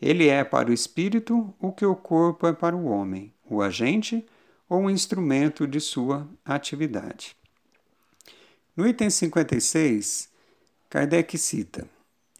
Ele 0.00 0.26
é 0.26 0.42
para 0.42 0.70
o 0.70 0.72
espírito 0.72 1.54
o 1.60 1.70
que 1.70 1.84
o 1.84 1.94
corpo 1.94 2.46
é 2.46 2.52
para 2.54 2.74
o 2.74 2.86
homem, 2.86 3.30
o 3.44 3.60
agente 3.60 4.24
ou 4.66 4.84
o 4.84 4.90
instrumento 4.90 5.66
de 5.66 5.78
sua 5.78 6.26
atividade. 6.42 7.36
No 8.74 8.88
item 8.88 9.10
56, 9.10 10.30
Kardec 10.88 11.36
cita: 11.36 11.86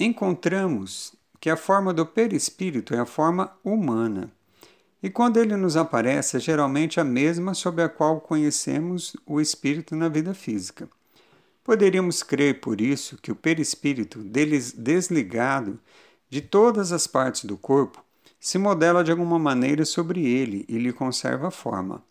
Encontramos 0.00 1.14
que 1.38 1.50
a 1.50 1.58
forma 1.58 1.92
do 1.92 2.06
perispírito 2.06 2.94
é 2.94 2.98
a 2.98 3.04
forma 3.04 3.54
humana. 3.62 4.32
E 5.02 5.10
quando 5.10 5.36
ele 5.38 5.56
nos 5.56 5.76
aparece, 5.76 6.36
é 6.36 6.40
geralmente 6.40 6.98
a 6.98 7.04
mesma 7.04 7.54
sob 7.54 7.82
a 7.82 7.88
qual 7.88 8.20
conhecemos 8.20 9.16
o 9.26 9.40
espírito 9.40 9.94
na 9.94 10.08
vida 10.08 10.32
física. 10.32 10.88
Poderíamos 11.62 12.22
crer, 12.22 12.60
por 12.60 12.80
isso, 12.80 13.18
que 13.20 13.30
o 13.32 13.36
perispírito, 13.36 14.22
desligado 14.22 15.78
de 16.30 16.40
todas 16.40 16.92
as 16.92 17.06
partes 17.06 17.44
do 17.44 17.56
corpo, 17.56 18.02
se 18.38 18.58
modela 18.58 19.02
de 19.02 19.10
alguma 19.10 19.38
maneira 19.38 19.84
sobre 19.84 20.24
ele 20.24 20.64
e 20.68 20.78
lhe 20.78 20.92
conserva 20.92 21.48
a 21.48 21.50
forma. 21.50 22.02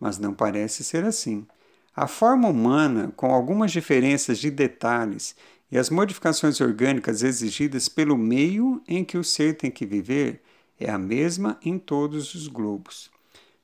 Mas 0.00 0.18
não 0.18 0.32
parece 0.32 0.82
ser 0.82 1.04
assim. 1.04 1.46
A 1.94 2.06
forma 2.06 2.48
humana, 2.48 3.12
com 3.14 3.30
algumas 3.30 3.70
diferenças 3.70 4.38
de 4.38 4.50
detalhes 4.50 5.36
e 5.70 5.78
as 5.78 5.90
modificações 5.90 6.60
orgânicas 6.60 7.22
exigidas 7.22 7.88
pelo 7.88 8.16
meio 8.16 8.82
em 8.88 9.04
que 9.04 9.18
o 9.18 9.24
ser 9.24 9.56
tem 9.56 9.70
que 9.70 9.86
viver, 9.86 10.42
é 10.78 10.90
a 10.90 10.98
mesma 10.98 11.58
em 11.62 11.78
todos 11.78 12.34
os 12.34 12.48
globos. 12.48 13.10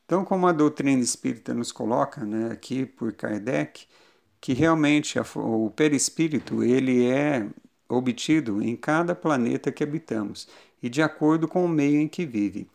Então, 0.05 0.25
como 0.25 0.47
a 0.47 0.53
doutrina 0.53 1.01
espírita 1.03 1.55
nos 1.55 1.71
coloca 1.71 2.25
né, 2.25 2.51
aqui 2.53 2.85
por 2.85 3.13
Kardec, 3.13 3.87
que 4.41 4.53
realmente 4.53 5.19
a, 5.19 5.25
o 5.37 5.71
perispírito 5.71 6.65
ele 6.65 7.07
é 7.07 7.47
obtido 7.89 8.63
em 8.63 8.77
cada 8.77 9.15
planeta 9.15 9.71
que 9.71 9.85
habitamos 9.85 10.49
e 10.83 10.89
de 10.89 11.03
acordo 11.03 11.47
com 11.47 11.65
o 11.65 11.69
meio 11.69 12.01
em 12.01 12.09
que 12.09 12.25
vive. 12.25 12.69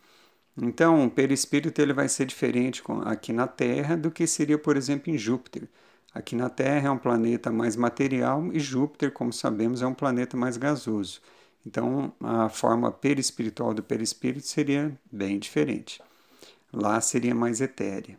Então, 0.60 1.04
o 1.04 1.10
perispírito 1.10 1.80
ele 1.82 1.92
vai 1.92 2.08
ser 2.08 2.24
diferente 2.26 2.82
aqui 3.04 3.32
na 3.32 3.46
Terra 3.46 3.96
do 3.96 4.10
que 4.10 4.26
seria, 4.26 4.58
por 4.58 4.76
exemplo, 4.76 5.12
em 5.12 5.18
Júpiter. 5.18 5.68
Aqui 6.14 6.34
na 6.34 6.48
Terra 6.48 6.88
é 6.88 6.90
um 6.90 6.96
planeta 6.98 7.52
mais 7.52 7.76
material 7.76 8.50
e 8.52 8.58
Júpiter, 8.58 9.12
como 9.12 9.32
sabemos, 9.32 9.82
é 9.82 9.86
um 9.86 9.92
planeta 9.92 10.36
mais 10.36 10.56
gasoso. 10.56 11.20
Então, 11.66 12.12
a 12.20 12.48
forma 12.48 12.92
perispiritual 12.92 13.74
do 13.74 13.82
perispírito 13.82 14.46
seria 14.46 14.96
bem 15.10 15.36
diferente. 15.36 16.00
Lá 16.72 17.00
seria 17.00 17.34
mais 17.34 17.60
etérea. 17.60 18.16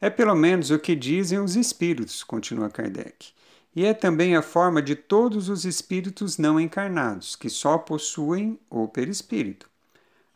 É 0.00 0.08
pelo 0.08 0.34
menos 0.34 0.70
o 0.70 0.78
que 0.78 0.96
dizem 0.96 1.38
os 1.38 1.54
espíritos, 1.54 2.24
continua 2.24 2.70
Kardec. 2.70 3.28
E 3.74 3.84
é 3.84 3.92
também 3.92 4.34
a 4.34 4.40
forma 4.40 4.80
de 4.80 4.96
todos 4.96 5.50
os 5.50 5.66
espíritos 5.66 6.38
não 6.38 6.58
encarnados, 6.58 7.36
que 7.36 7.50
só 7.50 7.76
possuem 7.76 8.58
o 8.70 8.88
perispírito. 8.88 9.68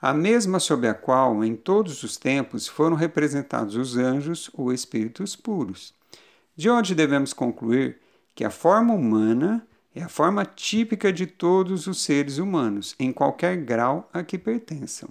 A 0.00 0.12
mesma 0.12 0.61
sob 0.61 0.87
a 0.87 0.95
qual, 0.95 1.43
em 1.43 1.57
todos 1.57 2.03
os 2.03 2.19
tempos, 2.19 2.69
foram 2.69 2.97
representados 2.97 3.77
os 3.77 3.97
anjos 3.97 4.50
ou 4.53 4.73
espíritos 4.75 5.35
puros. 5.35 5.95
De 6.55 6.69
onde 6.69 6.95
devemos 6.95 7.33
concluir 7.33 7.99
que 8.35 8.45
a 8.45 8.50
forma 8.50 8.93
humana 8.93 9.67
é 9.95 10.03
a 10.03 10.09
forma 10.09 10.45
típica 10.45 11.13
de 11.13 11.27
todos 11.27 11.87
os 11.87 12.03
seres 12.03 12.39
humanos, 12.39 12.95
em 12.99 13.13
qualquer 13.13 13.57
grau 13.57 14.09
a 14.13 14.23
que 14.23 14.39
pertençam. 14.39 15.09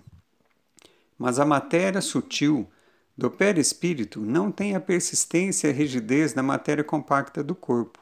Mas 1.17 1.39
a 1.39 1.45
matéria 1.45 2.01
sutil 2.01 2.69
do 3.17 3.29
perispírito 3.29 4.21
não 4.21 4.49
tem 4.49 4.75
a 4.75 4.79
persistência 4.79 5.67
e 5.67 5.71
a 5.71 5.73
rigidez 5.73 6.31
da 6.31 6.41
matéria 6.41 6.83
compacta 6.83 7.43
do 7.43 7.53
corpo. 7.53 7.99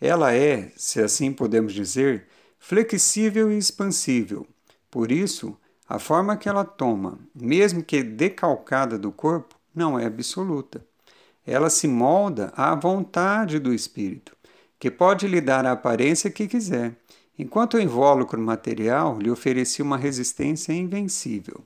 Ela 0.00 0.32
é, 0.32 0.72
se 0.76 1.00
assim 1.00 1.32
podemos 1.32 1.72
dizer, 1.72 2.28
flexível 2.58 3.50
e 3.50 3.58
expansível. 3.58 4.46
Por 4.90 5.10
isso, 5.10 5.56
a 5.88 5.98
forma 5.98 6.36
que 6.36 6.48
ela 6.48 6.64
toma, 6.64 7.18
mesmo 7.34 7.82
que 7.82 8.02
decalcada 8.02 8.98
do 8.98 9.10
corpo, 9.10 9.56
não 9.74 9.98
é 9.98 10.06
absoluta. 10.06 10.84
ela 11.46 11.70
se 11.70 11.86
molda 11.86 12.52
à 12.56 12.74
vontade 12.74 13.60
do 13.60 13.72
espírito, 13.72 14.35
que 14.78 14.90
pode 14.90 15.26
lhe 15.26 15.40
dar 15.40 15.64
a 15.64 15.72
aparência 15.72 16.30
que 16.30 16.46
quiser, 16.46 16.94
enquanto 17.38 17.74
o 17.74 17.80
invólucro 17.80 18.40
material 18.40 19.18
lhe 19.18 19.30
oferecia 19.30 19.84
uma 19.84 19.96
resistência 19.96 20.72
invencível. 20.72 21.64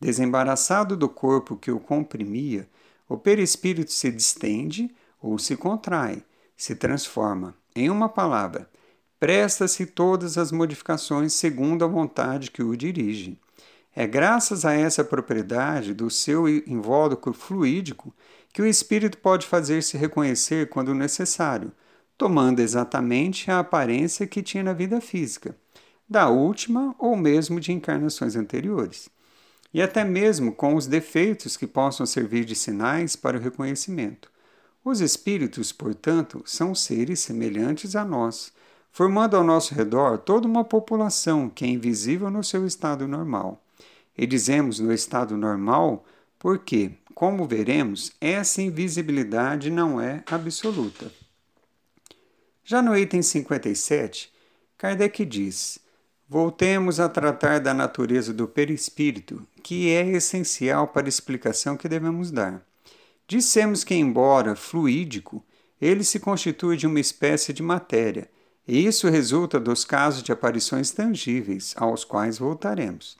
Desembaraçado 0.00 0.96
do 0.96 1.08
corpo 1.08 1.56
que 1.56 1.70
o 1.70 1.78
comprimia, 1.78 2.68
o 3.08 3.16
perispírito 3.16 3.92
se 3.92 4.10
distende 4.10 4.92
ou 5.20 5.38
se 5.38 5.56
contrai, 5.56 6.24
se 6.56 6.74
transforma. 6.74 7.54
Em 7.74 7.88
uma 7.88 8.08
palavra, 8.08 8.68
presta-se 9.20 9.86
todas 9.86 10.36
as 10.36 10.50
modificações 10.50 11.32
segundo 11.32 11.84
a 11.84 11.88
vontade 11.88 12.50
que 12.50 12.62
o 12.62 12.76
dirige. 12.76 13.38
É 13.94 14.06
graças 14.06 14.64
a 14.64 14.72
essa 14.72 15.04
propriedade 15.04 15.94
do 15.94 16.10
seu 16.10 16.48
invólucro 16.48 17.32
fluídico 17.32 18.12
que 18.52 18.62
o 18.62 18.66
espírito 18.66 19.18
pode 19.18 19.46
fazer-se 19.46 19.96
reconhecer 19.96 20.68
quando 20.68 20.94
necessário, 20.94 21.70
tomando 22.22 22.60
exatamente 22.60 23.50
a 23.50 23.58
aparência 23.58 24.28
que 24.28 24.44
tinha 24.44 24.62
na 24.62 24.72
vida 24.72 25.00
física, 25.00 25.56
da 26.08 26.28
última 26.28 26.94
ou 26.96 27.16
mesmo 27.16 27.58
de 27.58 27.72
encarnações 27.72 28.36
anteriores, 28.36 29.10
e 29.74 29.82
até 29.82 30.04
mesmo 30.04 30.52
com 30.52 30.76
os 30.76 30.86
defeitos 30.86 31.56
que 31.56 31.66
possam 31.66 32.06
servir 32.06 32.44
de 32.44 32.54
sinais 32.54 33.16
para 33.16 33.36
o 33.36 33.40
reconhecimento. 33.40 34.30
Os 34.84 35.00
espíritos, 35.00 35.72
portanto, 35.72 36.44
são 36.46 36.76
seres 36.76 37.18
semelhantes 37.18 37.96
a 37.96 38.04
nós 38.04 38.52
formando 38.92 39.36
ao 39.36 39.42
nosso 39.42 39.74
redor 39.74 40.18
toda 40.18 40.46
uma 40.46 40.62
população 40.62 41.48
que 41.48 41.64
é 41.64 41.68
invisível 41.68 42.30
no 42.30 42.44
seu 42.44 42.64
estado 42.64 43.08
normal. 43.08 43.60
E 44.16 44.28
dizemos 44.28 44.78
no 44.78 44.92
estado 44.92 45.36
normal 45.36 46.04
porque, 46.38 46.92
como 47.16 47.48
veremos, 47.48 48.12
essa 48.20 48.62
invisibilidade 48.62 49.70
não 49.70 50.00
é 50.00 50.22
absoluta. 50.30 51.10
Já 52.64 52.80
no 52.80 52.96
item 52.96 53.22
57, 53.22 54.32
Kardec 54.78 55.24
diz: 55.24 55.78
Voltemos 56.28 57.00
a 57.00 57.08
tratar 57.08 57.60
da 57.60 57.74
natureza 57.74 58.32
do 58.32 58.46
perispírito, 58.46 59.46
que 59.62 59.90
é 59.90 60.06
essencial 60.08 60.88
para 60.88 61.06
a 61.06 61.08
explicação 61.08 61.76
que 61.76 61.88
devemos 61.88 62.30
dar. 62.30 62.62
Dissemos 63.26 63.84
que, 63.84 63.94
embora 63.94 64.54
fluídico, 64.54 65.44
ele 65.80 66.04
se 66.04 66.20
constitui 66.20 66.76
de 66.76 66.86
uma 66.86 67.00
espécie 67.00 67.52
de 67.52 67.62
matéria 67.62 68.28
e 68.66 68.86
isso 68.86 69.08
resulta 69.08 69.58
dos 69.58 69.84
casos 69.84 70.22
de 70.22 70.30
aparições 70.30 70.90
tangíveis, 70.90 71.74
aos 71.76 72.04
quais 72.04 72.38
voltaremos. 72.38 73.18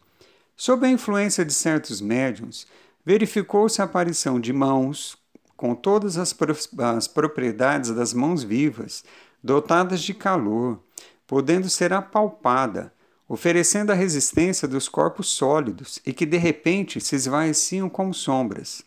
Sob 0.56 0.86
a 0.86 0.90
influência 0.90 1.44
de 1.44 1.52
certos 1.52 2.00
médiums, 2.00 2.66
verificou-se 3.04 3.80
a 3.80 3.84
aparição 3.84 4.38
de 4.38 4.52
mãos, 4.52 5.16
com 5.56 5.74
todas 5.74 6.16
as, 6.16 6.32
pro 6.32 6.56
as 6.78 7.08
propriedades 7.08 7.90
das 7.90 8.14
mãos 8.14 8.44
vivas, 8.44 9.04
dotadas 9.42 10.02
de 10.02 10.14
calor, 10.14 10.78
podendo 11.26 11.68
ser 11.68 11.92
apalpada, 11.92 12.92
oferecendo 13.28 13.90
a 13.90 13.94
resistência 13.94 14.68
dos 14.68 14.88
corpos 14.88 15.28
sólidos 15.28 15.98
e 16.04 16.12
que 16.12 16.26
de 16.26 16.36
repente 16.36 17.00
se 17.00 17.16
esvaeciam 17.16 17.88
como 17.88 18.12
sombras. 18.12 18.84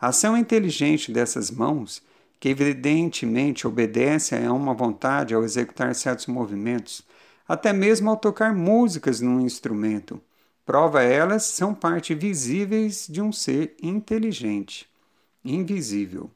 A 0.00 0.08
ação 0.08 0.36
inteligente 0.36 1.12
dessas 1.12 1.50
mãos 1.50 2.02
que 2.42 2.48
evidentemente 2.48 3.68
obedece 3.68 4.34
a 4.34 4.52
uma 4.52 4.74
vontade 4.74 5.32
ao 5.32 5.44
executar 5.44 5.94
certos 5.94 6.26
movimentos, 6.26 7.02
até 7.46 7.72
mesmo 7.72 8.10
ao 8.10 8.16
tocar 8.16 8.52
músicas 8.52 9.20
num 9.20 9.40
instrumento. 9.40 10.20
Prova 10.66 11.04
elas 11.04 11.44
são 11.44 11.72
parte 11.72 12.16
visíveis 12.16 13.06
de 13.08 13.22
um 13.22 13.30
ser 13.30 13.76
inteligente, 13.80 14.88
invisível. 15.44 16.32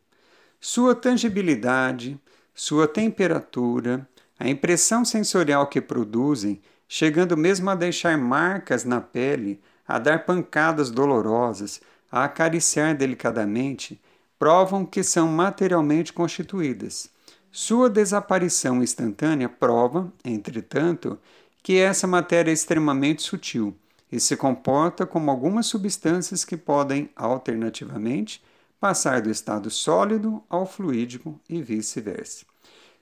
Sua 0.60 0.94
tangibilidade, 0.94 2.20
sua 2.58 2.88
temperatura, 2.88 4.08
a 4.38 4.48
impressão 4.48 5.04
sensorial 5.04 5.66
que 5.66 5.78
produzem, 5.78 6.58
chegando 6.88 7.36
mesmo 7.36 7.68
a 7.68 7.74
deixar 7.74 8.16
marcas 8.16 8.82
na 8.82 8.98
pele, 8.98 9.60
a 9.86 9.98
dar 9.98 10.24
pancadas 10.24 10.90
dolorosas, 10.90 11.82
a 12.10 12.24
acariciar 12.24 12.96
delicadamente, 12.96 14.00
provam 14.38 14.86
que 14.86 15.02
são 15.02 15.28
materialmente 15.28 16.14
constituídas. 16.14 17.10
Sua 17.52 17.90
desaparição 17.90 18.82
instantânea 18.82 19.50
prova, 19.50 20.10
entretanto, 20.24 21.18
que 21.62 21.76
essa 21.76 22.06
matéria 22.06 22.50
é 22.50 22.54
extremamente 22.54 23.22
sutil 23.22 23.76
e 24.10 24.18
se 24.18 24.34
comporta 24.34 25.04
como 25.04 25.30
algumas 25.30 25.66
substâncias 25.66 26.42
que 26.42 26.56
podem, 26.56 27.10
alternativamente, 27.14 28.42
passar 28.80 29.20
do 29.20 29.30
estado 29.30 29.68
sólido 29.70 30.42
ao 30.48 30.64
fluídico 30.64 31.40
e 31.48 31.60
vice-versa. 31.60 32.46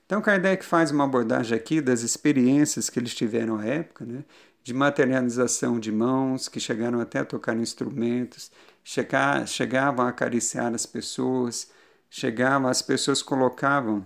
Então, 0.05 0.21
Kardec 0.21 0.63
faz 0.63 0.91
uma 0.91 1.03
abordagem 1.05 1.57
aqui 1.57 1.81
das 1.81 2.01
experiências 2.01 2.89
que 2.89 2.99
eles 2.99 3.15
tiveram 3.15 3.57
à 3.57 3.65
época, 3.65 4.05
né, 4.05 4.23
de 4.63 4.73
materialização 4.73 5.79
de 5.79 5.91
mãos, 5.91 6.47
que 6.47 6.59
chegaram 6.59 6.99
até 6.99 7.19
a 7.19 7.25
tocar 7.25 7.55
instrumentos, 7.57 8.51
chegar, 8.83 9.47
chegavam 9.47 10.05
a 10.05 10.09
acariciar 10.09 10.73
as 10.73 10.85
pessoas, 10.85 11.71
chegavam, 12.09 12.69
as 12.69 12.81
pessoas 12.81 13.21
colocavam, 13.23 14.05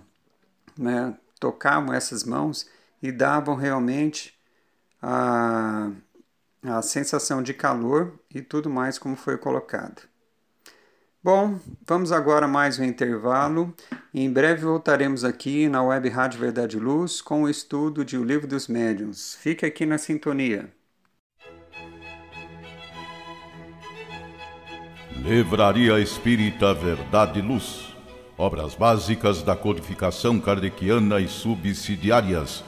né, 0.77 1.17
tocavam 1.39 1.93
essas 1.93 2.23
mãos 2.23 2.67
e 3.01 3.11
davam 3.11 3.55
realmente 3.55 4.37
a, 5.01 5.91
a 6.63 6.81
sensação 6.81 7.43
de 7.43 7.53
calor 7.53 8.19
e 8.33 8.41
tudo 8.41 8.69
mais 8.69 8.97
como 8.97 9.15
foi 9.15 9.37
colocado. 9.37 10.09
Bom, 11.21 11.59
vamos 11.85 12.13
agora 12.13 12.47
mais 12.47 12.79
um 12.79 12.83
intervalo 12.85 13.75
e 14.13 14.23
em 14.23 14.31
breve 14.31 14.63
voltaremos 14.63 15.25
aqui 15.25 15.67
na 15.67 15.83
Web 15.83 16.07
Rádio 16.07 16.39
Verdade 16.39 16.79
Luz 16.79 17.19
com 17.21 17.43
o 17.43 17.49
estudo 17.49 18.05
de 18.05 18.17
O 18.17 18.23
Livro 18.23 18.47
dos 18.47 18.69
Médiuns. 18.69 19.35
Fique 19.35 19.65
aqui 19.65 19.85
na 19.85 19.97
sintonia. 19.97 20.71
Livraria 25.17 25.99
Espírita 25.99 26.73
Verdade 26.73 27.41
Luz. 27.41 27.93
Obras 28.37 28.73
básicas 28.73 29.43
da 29.43 29.57
codificação 29.57 30.39
kardeciana 30.39 31.19
e 31.19 31.27
subsidiárias. 31.27 32.63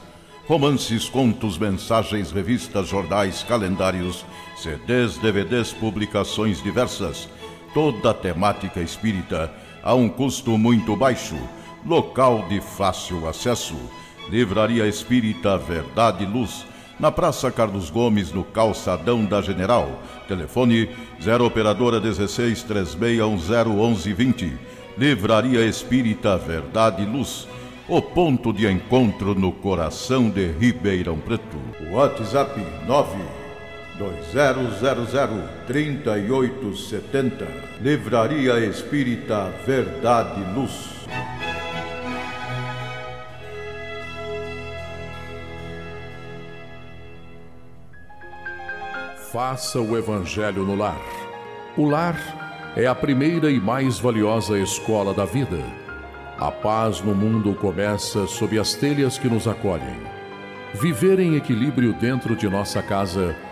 Romances, 0.46 1.08
contos, 1.08 1.56
mensagens, 1.56 2.30
revistas, 2.30 2.86
jornais, 2.86 3.42
calendários, 3.42 4.26
CDs, 4.58 5.16
DVDs, 5.16 5.72
publicações 5.72 6.62
diversas. 6.62 7.30
Toda 7.74 8.10
a 8.10 8.14
temática 8.14 8.80
espírita 8.80 9.50
a 9.82 9.94
um 9.94 10.08
custo 10.08 10.58
muito 10.58 10.94
baixo. 10.94 11.36
Local 11.86 12.46
de 12.48 12.60
fácil 12.60 13.26
acesso. 13.26 13.76
Livraria 14.28 14.86
Espírita 14.86 15.56
Verdade 15.58 16.24
e 16.24 16.26
Luz 16.26 16.64
na 17.00 17.10
Praça 17.10 17.50
Carlos 17.50 17.90
Gomes, 17.90 18.30
no 18.30 18.44
Calçadão 18.44 19.24
da 19.24 19.40
General. 19.40 20.00
Telefone 20.28 20.88
0 21.20 21.46
Operadora 21.46 21.98
16 21.98 22.62
3610 22.62 24.58
Livraria 24.96 25.64
Espírita 25.66 26.36
Verdade 26.36 27.02
e 27.02 27.06
Luz. 27.06 27.48
O 27.88 28.00
ponto 28.00 28.52
de 28.52 28.70
encontro 28.70 29.34
no 29.34 29.50
coração 29.50 30.30
de 30.30 30.52
Ribeirão 30.52 31.18
Preto. 31.18 31.58
WhatsApp 31.90 32.64
9 32.86 33.41
2000 33.98 35.48
3870. 35.66 37.46
Livraria 37.80 38.58
Espírita 38.60 39.52
Verdade 39.66 40.42
Luz. 40.54 41.06
Faça 49.32 49.80
o 49.80 49.96
Evangelho 49.96 50.62
no 50.62 50.74
lar. 50.74 51.00
O 51.76 51.88
lar 51.88 52.16
é 52.76 52.86
a 52.86 52.94
primeira 52.94 53.50
e 53.50 53.58
mais 53.58 53.98
valiosa 53.98 54.58
escola 54.58 55.14
da 55.14 55.24
vida. 55.24 55.58
A 56.38 56.50
paz 56.50 57.00
no 57.00 57.14
mundo 57.14 57.54
começa 57.54 58.26
sob 58.26 58.58
as 58.58 58.74
telhas 58.74 59.18
que 59.18 59.28
nos 59.28 59.46
acolhem. 59.46 59.96
Viver 60.74 61.18
em 61.20 61.36
equilíbrio 61.36 61.92
dentro 61.94 62.34
de 62.34 62.48
nossa 62.48 62.82
casa 62.82 63.34
é 63.38 63.51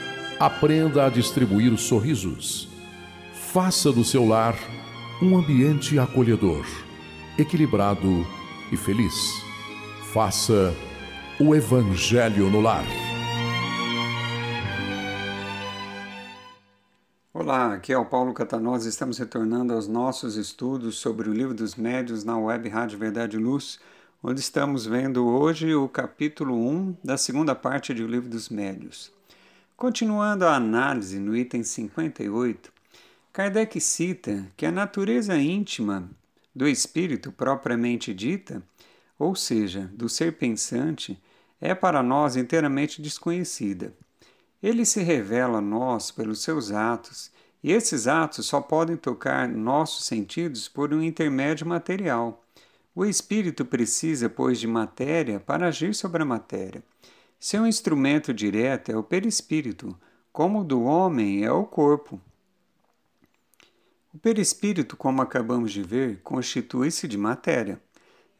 Aprenda 0.41 1.05
a 1.05 1.09
distribuir 1.09 1.77
sorrisos. 1.77 2.67
Faça 3.31 3.91
do 3.91 4.03
seu 4.03 4.27
lar 4.27 4.55
um 5.21 5.37
ambiente 5.37 5.99
acolhedor. 5.99 6.65
equilibrado 7.37 8.25
e 8.71 8.75
feliz. 8.75 9.13
Faça 10.11 10.73
o 11.39 11.53
Evangelho 11.53 12.49
no 12.49 12.59
Lar. 12.59 12.83
Olá, 17.31 17.75
aqui 17.75 17.93
é 17.93 17.97
o 17.99 18.05
Paulo 18.05 18.33
Catanosa. 18.33 18.89
Estamos 18.89 19.19
retornando 19.19 19.73
aos 19.73 19.87
nossos 19.87 20.37
estudos 20.37 20.97
sobre 20.97 21.29
o 21.29 21.33
Livro 21.33 21.53
dos 21.53 21.75
Médios 21.75 22.23
na 22.23 22.35
Web 22.35 22.67
Rádio 22.67 22.97
Verdade 22.97 23.37
e 23.37 23.39
Luz, 23.39 23.79
onde 24.23 24.39
estamos 24.39 24.87
vendo 24.87 25.23
hoje 25.23 25.75
o 25.75 25.87
capítulo 25.87 26.55
1 26.55 26.97
da 27.03 27.15
segunda 27.15 27.53
parte 27.53 27.93
do 27.93 28.07
Livro 28.07 28.27
dos 28.27 28.49
Médios. 28.49 29.20
Continuando 29.81 30.45
a 30.45 30.57
análise 30.57 31.17
no 31.17 31.35
item 31.35 31.63
58, 31.63 32.71
Kardec 33.33 33.81
cita 33.81 34.45
que 34.55 34.63
a 34.67 34.71
natureza 34.71 35.35
íntima 35.35 36.07
do 36.55 36.67
espírito 36.67 37.31
propriamente 37.31 38.13
dita, 38.13 38.61
ou 39.17 39.35
seja, 39.35 39.89
do 39.95 40.07
ser 40.07 40.33
pensante, 40.33 41.19
é 41.59 41.73
para 41.73 42.03
nós 42.03 42.35
inteiramente 42.35 43.01
desconhecida. 43.01 43.91
Ele 44.61 44.85
se 44.85 45.01
revela 45.01 45.57
a 45.57 45.61
nós 45.61 46.11
pelos 46.11 46.43
seus 46.43 46.71
atos, 46.71 47.31
e 47.63 47.71
esses 47.71 48.05
atos 48.05 48.45
só 48.45 48.61
podem 48.61 48.95
tocar 48.95 49.49
nossos 49.49 50.05
sentidos 50.05 50.67
por 50.67 50.93
um 50.93 51.01
intermédio 51.01 51.65
material. 51.65 52.45
O 52.93 53.03
espírito 53.03 53.65
precisa, 53.65 54.29
pois, 54.29 54.59
de 54.59 54.67
matéria 54.67 55.39
para 55.39 55.69
agir 55.69 55.95
sobre 55.95 56.21
a 56.21 56.25
matéria. 56.25 56.83
Seu 57.43 57.65
instrumento 57.65 58.31
direto 58.31 58.91
é 58.91 58.95
o 58.95 59.01
perispírito, 59.01 59.97
como 60.31 60.59
o 60.59 60.63
do 60.63 60.83
homem 60.83 61.43
é 61.43 61.51
o 61.51 61.65
corpo. 61.65 62.21
O 64.13 64.19
perispírito, 64.19 64.95
como 64.95 65.23
acabamos 65.23 65.71
de 65.71 65.81
ver, 65.81 66.21
constitui-se 66.21 67.07
de 67.07 67.17
matéria. 67.17 67.81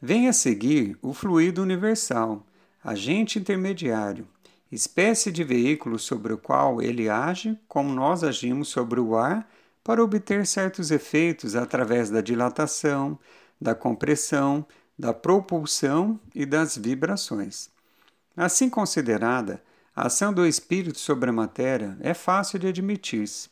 Vem 0.00 0.28
a 0.28 0.32
seguir 0.32 0.96
o 1.02 1.12
fluido 1.12 1.60
universal, 1.60 2.46
agente 2.80 3.40
intermediário, 3.40 4.24
espécie 4.70 5.32
de 5.32 5.42
veículo 5.42 5.98
sobre 5.98 6.32
o 6.32 6.38
qual 6.38 6.80
ele 6.80 7.08
age, 7.08 7.58
como 7.66 7.92
nós 7.92 8.22
agimos 8.22 8.68
sobre 8.68 9.00
o 9.00 9.16
ar, 9.16 9.50
para 9.82 10.00
obter 10.00 10.46
certos 10.46 10.92
efeitos 10.92 11.56
através 11.56 12.08
da 12.08 12.20
dilatação, 12.20 13.18
da 13.60 13.74
compressão, 13.74 14.64
da 14.96 15.12
propulsão 15.12 16.20
e 16.32 16.46
das 16.46 16.76
vibrações. 16.76 17.71
Assim 18.36 18.70
considerada, 18.70 19.62
a 19.94 20.06
ação 20.06 20.32
do 20.32 20.46
espírito 20.46 20.98
sobre 20.98 21.28
a 21.28 21.32
matéria 21.32 21.96
é 22.00 22.14
fácil 22.14 22.58
de 22.58 22.66
admitir-se. 22.66 23.50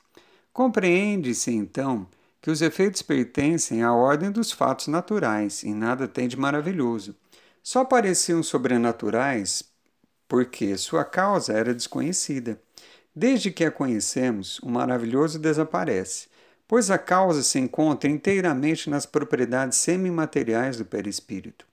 Compreende-se, 0.53 1.51
então, 1.51 2.07
que 2.41 2.51
os 2.51 2.63
efeitos 2.63 3.03
pertencem 3.03 3.83
à 3.83 3.93
ordem 3.93 4.31
dos 4.31 4.51
fatos 4.51 4.87
naturais 4.87 5.63
e 5.63 5.75
nada 5.75 6.09
tem 6.09 6.27
de 6.27 6.37
maravilhoso. 6.37 7.15
Só 7.63 7.85
pareciam 7.85 8.43
sobrenaturais 8.43 9.63
porque 10.27 10.79
sua 10.79 11.05
causa 11.05 11.53
era 11.53 11.75
desconhecida. 11.75 12.61
Desde 13.15 13.51
que 13.51 13.65
a 13.65 13.71
conhecemos, 13.71 14.61
o 14.61 14.71
maravilhoso 14.71 15.39
desaparece, 15.39 16.29
pois 16.67 16.91
a 16.91 16.97
causa 16.97 17.43
se 17.43 17.59
encontra 17.59 18.09
inteiramente 18.09 18.89
nas 18.89 19.05
propriedades 19.05 19.77
semimateriais 19.79 20.77
do 20.77 20.85
perispírito. 20.85 21.70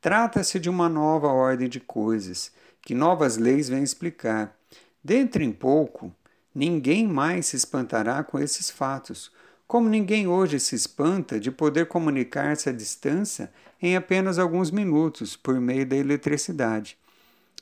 Trata-se 0.00 0.58
de 0.58 0.70
uma 0.70 0.88
nova 0.88 1.28
ordem 1.28 1.68
de 1.68 1.80
coisas, 1.80 2.52
que 2.82 2.94
novas 2.94 3.36
leis 3.36 3.68
vêm 3.68 3.82
explicar. 3.82 4.56
Dentro 5.02 5.42
em 5.42 5.52
pouco, 5.52 6.12
Ninguém 6.58 7.06
mais 7.06 7.46
se 7.46 7.56
espantará 7.56 8.24
com 8.24 8.36
esses 8.36 8.68
fatos, 8.68 9.30
como 9.64 9.88
ninguém 9.88 10.26
hoje 10.26 10.58
se 10.58 10.74
espanta 10.74 11.38
de 11.38 11.52
poder 11.52 11.86
comunicar-se 11.86 12.68
à 12.68 12.72
distância 12.72 13.52
em 13.80 13.94
apenas 13.94 14.40
alguns 14.40 14.72
minutos 14.72 15.36
por 15.36 15.60
meio 15.60 15.86
da 15.86 15.94
eletricidade. 15.94 16.98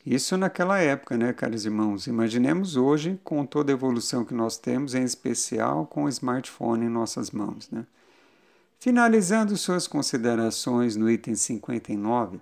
Isso 0.06 0.38
naquela 0.38 0.78
época, 0.78 1.18
né, 1.18 1.34
caros 1.34 1.66
irmãos? 1.66 2.06
Imaginemos 2.06 2.74
hoje 2.74 3.20
com 3.22 3.44
toda 3.44 3.70
a 3.70 3.74
evolução 3.74 4.24
que 4.24 4.32
nós 4.32 4.56
temos, 4.56 4.94
em 4.94 5.04
especial 5.04 5.84
com 5.84 6.04
o 6.04 6.08
smartphone 6.08 6.86
em 6.86 6.88
nossas 6.88 7.30
mãos, 7.30 7.68
né? 7.70 7.84
Finalizando 8.78 9.56
suas 9.56 9.88
considerações 9.88 10.96
no 10.96 11.10
item 11.10 11.34
59, 11.34 12.40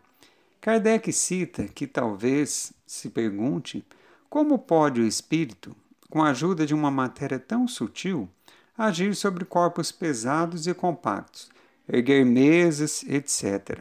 Kardec 0.60 1.12
cita 1.12 1.64
que 1.64 1.86
talvez 1.86 2.72
se 2.86 3.08
pergunte 3.08 3.84
como 4.28 4.58
pode 4.58 5.00
o 5.00 5.06
espírito, 5.06 5.74
com 6.10 6.22
a 6.22 6.30
ajuda 6.30 6.66
de 6.66 6.74
uma 6.74 6.90
matéria 6.90 7.38
tão 7.38 7.68
sutil, 7.68 8.28
agir 8.76 9.14
sobre 9.14 9.44
corpos 9.44 9.92
pesados 9.92 10.66
e 10.66 10.74
compactos, 10.74 11.50
erguer 11.88 12.26
mesas, 12.26 13.04
etc. 13.04 13.80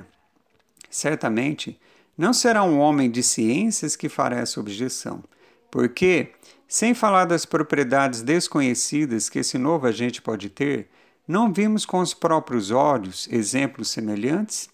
Certamente, 0.89 1.79
não 2.17 2.31
será 2.33 2.63
um 2.63 2.79
homem 2.79 3.09
de 3.09 3.23
ciências 3.23 3.95
que 3.95 4.07
fará 4.07 4.37
essa 4.37 4.59
objeção, 4.59 5.23
porque, 5.71 6.33
sem 6.67 6.93
falar 6.93 7.25
das 7.25 7.45
propriedades 7.45 8.21
desconhecidas 8.21 9.27
que 9.27 9.39
esse 9.39 9.57
novo 9.57 9.87
agente 9.87 10.21
pode 10.21 10.49
ter, 10.49 10.87
não 11.27 11.53
vimos 11.53 11.86
com 11.86 11.99
os 11.99 12.13
próprios 12.13 12.69
olhos 12.69 13.27
exemplos 13.31 13.89
semelhantes? 13.89 14.69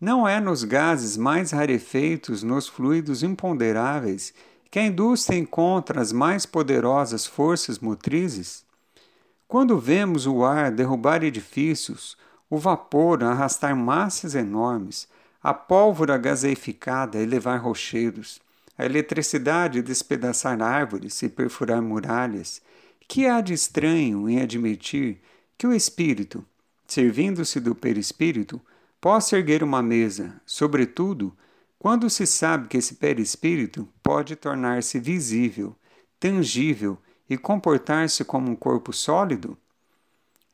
Não 0.00 0.26
é 0.26 0.40
nos 0.40 0.64
gases 0.64 1.16
mais 1.16 1.50
rarefeitos, 1.50 2.42
nos 2.42 2.66
fluidos 2.66 3.22
imponderáveis, 3.22 4.32
que 4.70 4.78
a 4.78 4.86
indústria 4.86 5.38
encontra 5.38 6.00
as 6.00 6.12
mais 6.12 6.46
poderosas 6.46 7.26
forças 7.26 7.78
motrizes? 7.78 8.64
Quando 9.46 9.78
vemos 9.78 10.26
o 10.26 10.44
ar 10.44 10.72
derrubar 10.72 11.22
edifícios, 11.22 12.16
o 12.48 12.56
vapor 12.56 13.22
arrastar 13.22 13.76
massas 13.76 14.34
enormes, 14.34 15.06
a 15.42 15.52
pólvora 15.52 16.16
gaseificada 16.16 17.18
elevar 17.18 17.60
rochedos, 17.60 18.40
a 18.78 18.84
eletricidade 18.84 19.82
despedaçar 19.82 20.60
árvores 20.62 21.22
e 21.22 21.28
perfurar 21.28 21.82
muralhas, 21.82 22.62
que 23.06 23.26
há 23.26 23.40
de 23.40 23.52
estranho 23.52 24.28
em 24.28 24.40
admitir 24.40 25.20
que 25.56 25.66
o 25.66 25.72
espírito, 25.72 26.44
servindo-se 26.86 27.60
do 27.60 27.74
perispírito, 27.74 28.60
possa 29.00 29.36
erguer 29.36 29.62
uma 29.62 29.82
mesa, 29.82 30.40
sobretudo 30.46 31.36
quando 31.78 32.08
se 32.08 32.26
sabe 32.26 32.68
que 32.68 32.78
esse 32.78 32.94
perispírito 32.94 33.86
pode 34.02 34.36
tornar-se 34.36 34.98
visível, 34.98 35.76
tangível 36.18 36.96
e 37.28 37.36
comportar-se 37.36 38.24
como 38.24 38.50
um 38.50 38.56
corpo 38.56 38.92
sólido? 38.92 39.58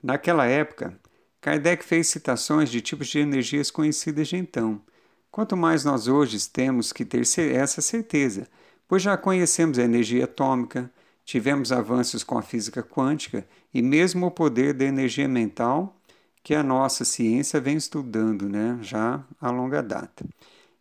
Naquela 0.02 0.46
época, 0.46 0.98
Kardec 1.40 1.84
fez 1.84 2.08
citações 2.08 2.68
de 2.68 2.80
tipos 2.80 3.08
de 3.08 3.20
energias 3.20 3.70
conhecidas 3.70 4.28
de 4.28 4.36
então. 4.36 4.82
Quanto 5.30 5.56
mais 5.56 5.84
nós 5.84 6.08
hoje 6.08 6.36
temos 6.50 6.92
que 6.92 7.04
ter 7.04 7.22
essa 7.54 7.80
certeza, 7.80 8.48
pois 8.88 9.00
já 9.00 9.16
conhecemos 9.16 9.78
a 9.78 9.84
energia 9.84 10.24
atômica, 10.24 10.92
tivemos 11.30 11.70
avanços 11.70 12.24
com 12.24 12.36
a 12.36 12.42
física 12.42 12.82
quântica 12.82 13.46
e 13.72 13.80
mesmo 13.80 14.26
o 14.26 14.30
poder 14.32 14.74
da 14.74 14.84
energia 14.84 15.28
mental 15.28 15.96
que 16.42 16.56
a 16.56 16.62
nossa 16.62 17.04
ciência 17.04 17.60
vem 17.60 17.76
estudando 17.76 18.48
né, 18.48 18.76
já 18.82 19.24
a 19.40 19.48
longa 19.48 19.80
data. 19.80 20.24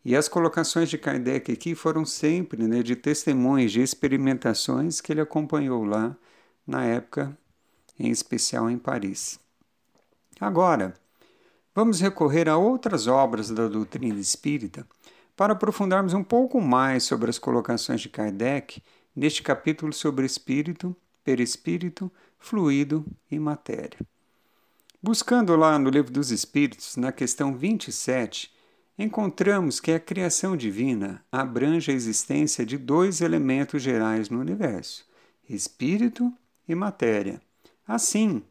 E 0.03 0.15
as 0.15 0.27
colocações 0.27 0.89
de 0.89 0.97
Kardec 0.97 1.51
aqui 1.51 1.75
foram 1.75 2.03
sempre 2.03 2.67
né, 2.67 2.81
de 2.81 2.95
testemunhos, 2.95 3.71
de 3.71 3.79
experimentações 3.79 4.99
que 4.99 5.11
ele 5.11 5.21
acompanhou 5.21 5.83
lá 5.83 6.17
na 6.65 6.83
época, 6.83 7.37
em 7.99 8.09
especial 8.09 8.71
em 8.71 8.77
Paris. 8.79 9.39
Agora, 10.39 10.95
vamos 11.75 11.99
recorrer 11.99 12.49
a 12.49 12.57
outras 12.57 13.05
obras 13.05 13.51
da 13.51 13.67
doutrina 13.67 14.19
espírita 14.19 14.83
para 15.35 15.53
aprofundarmos 15.53 16.15
um 16.15 16.23
pouco 16.23 16.59
mais 16.59 17.03
sobre 17.03 17.29
as 17.29 17.37
colocações 17.37 18.01
de 18.01 18.09
Kardec 18.09 18.81
neste 19.15 19.41
capítulo 19.43 19.93
sobre 19.93 20.25
espírito, 20.25 20.95
perispírito, 21.23 22.11
fluido 22.37 23.05
e 23.29 23.37
matéria. 23.37 23.99
Buscando 25.01 25.55
lá 25.55 25.79
no 25.79 25.89
Livro 25.89 26.11
dos 26.11 26.31
Espíritos, 26.31 26.97
na 26.97 27.11
questão 27.11 27.55
27, 27.55 28.51
encontramos 28.97 29.79
que 29.79 29.91
a 29.91 29.99
criação 29.99 30.57
divina 30.57 31.23
abrange 31.31 31.91
a 31.91 31.93
existência 31.93 32.65
de 32.65 32.77
dois 32.77 33.21
elementos 33.21 33.81
gerais 33.81 34.29
no 34.29 34.39
universo: 34.39 35.05
espírito 35.47 36.33
e 36.67 36.75
matéria. 36.75 37.41
Assim, 37.87 38.43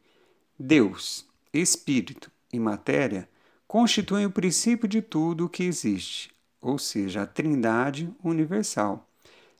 Deus, 0.58 1.26
espírito 1.52 2.30
e 2.52 2.58
matéria 2.58 3.28
constituem 3.66 4.24
o 4.26 4.30
princípio 4.30 4.88
de 4.88 5.02
tudo 5.02 5.44
o 5.44 5.48
que 5.48 5.62
existe, 5.62 6.30
ou 6.60 6.78
seja, 6.78 7.22
a 7.22 7.26
Trindade 7.26 8.12
universal. 8.24 9.07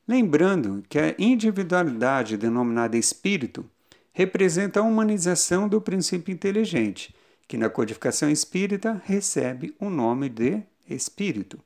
Lembrando 0.09 0.83
que 0.89 0.99
a 0.99 1.15
individualidade 1.19 2.39
denominada 2.39 2.97
espírito 2.97 3.69
representa 4.11 4.81
a 4.81 4.83
humanização 4.83 5.69
do 5.69 5.83
princípio 5.83 6.33
inteligente, 6.33 7.15
que 7.47 7.59
na 7.59 7.69
codificação 7.69 8.31
espírita 8.31 9.03
recebe 9.05 9.75
o 9.79 9.91
nome 9.91 10.31
de 10.31 10.63
espírito. 10.89 11.61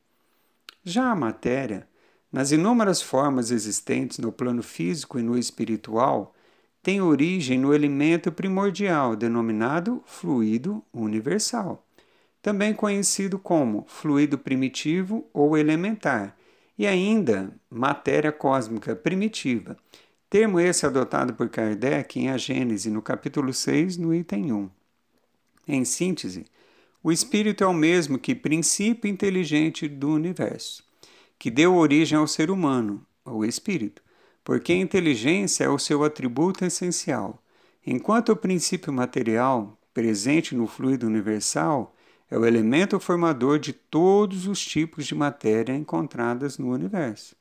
Já 0.82 1.12
a 1.12 1.14
matéria, 1.14 1.86
nas 2.32 2.50
inúmeras 2.50 3.00
formas 3.00 3.52
existentes 3.52 4.18
no 4.18 4.32
plano 4.32 4.60
físico 4.60 5.20
e 5.20 5.22
no 5.22 5.38
espiritual, 5.38 6.34
tem 6.82 7.00
origem 7.00 7.60
no 7.60 7.72
elemento 7.72 8.32
primordial 8.32 9.14
denominado 9.14 10.02
fluido 10.04 10.82
universal. 10.92 11.86
também 12.42 12.74
conhecido 12.74 13.38
como 13.38 13.84
fluido 13.86 14.36
primitivo 14.36 15.24
ou 15.32 15.56
elementar, 15.56 16.36
e 16.78 16.86
ainda 16.86 17.54
matéria 17.70 18.32
cósmica 18.32 18.96
primitiva, 18.96 19.76
termo 20.28 20.58
esse 20.58 20.86
adotado 20.86 21.34
por 21.34 21.48
Kardec 21.48 22.18
em 22.18 22.30
A 22.30 22.38
Gênese, 22.38 22.90
no 22.90 23.02
capítulo 23.02 23.52
6, 23.52 23.96
no 23.98 24.14
item 24.14 24.52
1. 24.52 24.70
Em 25.68 25.84
síntese, 25.84 26.46
o 27.02 27.12
espírito 27.12 27.62
é 27.62 27.66
o 27.66 27.74
mesmo 27.74 28.18
que 28.18 28.34
princípio 28.34 29.10
inteligente 29.10 29.88
do 29.88 30.10
universo, 30.10 30.84
que 31.38 31.50
deu 31.50 31.74
origem 31.74 32.16
ao 32.16 32.26
ser 32.26 32.50
humano, 32.50 33.04
o 33.24 33.44
espírito, 33.44 34.02
porque 34.44 34.72
a 34.72 34.76
inteligência 34.76 35.64
é 35.64 35.68
o 35.68 35.78
seu 35.78 36.02
atributo 36.04 36.64
essencial, 36.64 37.42
enquanto 37.86 38.30
o 38.30 38.36
princípio 38.36 38.92
material, 38.92 39.78
presente 39.92 40.54
no 40.54 40.66
fluido 40.66 41.06
universal, 41.06 41.94
é 42.32 42.38
o 42.38 42.46
elemento 42.46 42.98
formador 42.98 43.58
de 43.58 43.74
todos 43.74 44.46
os 44.46 44.58
tipos 44.64 45.04
de 45.04 45.14
matéria 45.14 45.76
encontradas 45.76 46.56
no 46.56 46.70
universo. 46.70 47.36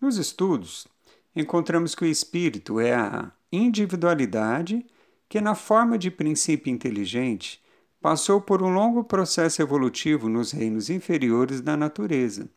Nos 0.00 0.16
estudos, 0.16 0.88
encontramos 1.36 1.94
que 1.94 2.02
o 2.02 2.08
espírito 2.08 2.80
é 2.80 2.94
a 2.94 3.30
individualidade 3.52 4.86
que, 5.28 5.42
na 5.42 5.54
forma 5.54 5.98
de 5.98 6.10
princípio 6.10 6.72
inteligente, 6.72 7.62
passou 8.00 8.40
por 8.40 8.62
um 8.62 8.72
longo 8.72 9.04
processo 9.04 9.60
evolutivo 9.60 10.26
nos 10.26 10.52
reinos 10.52 10.88
inferiores 10.88 11.60
da 11.60 11.76
natureza, 11.76 12.48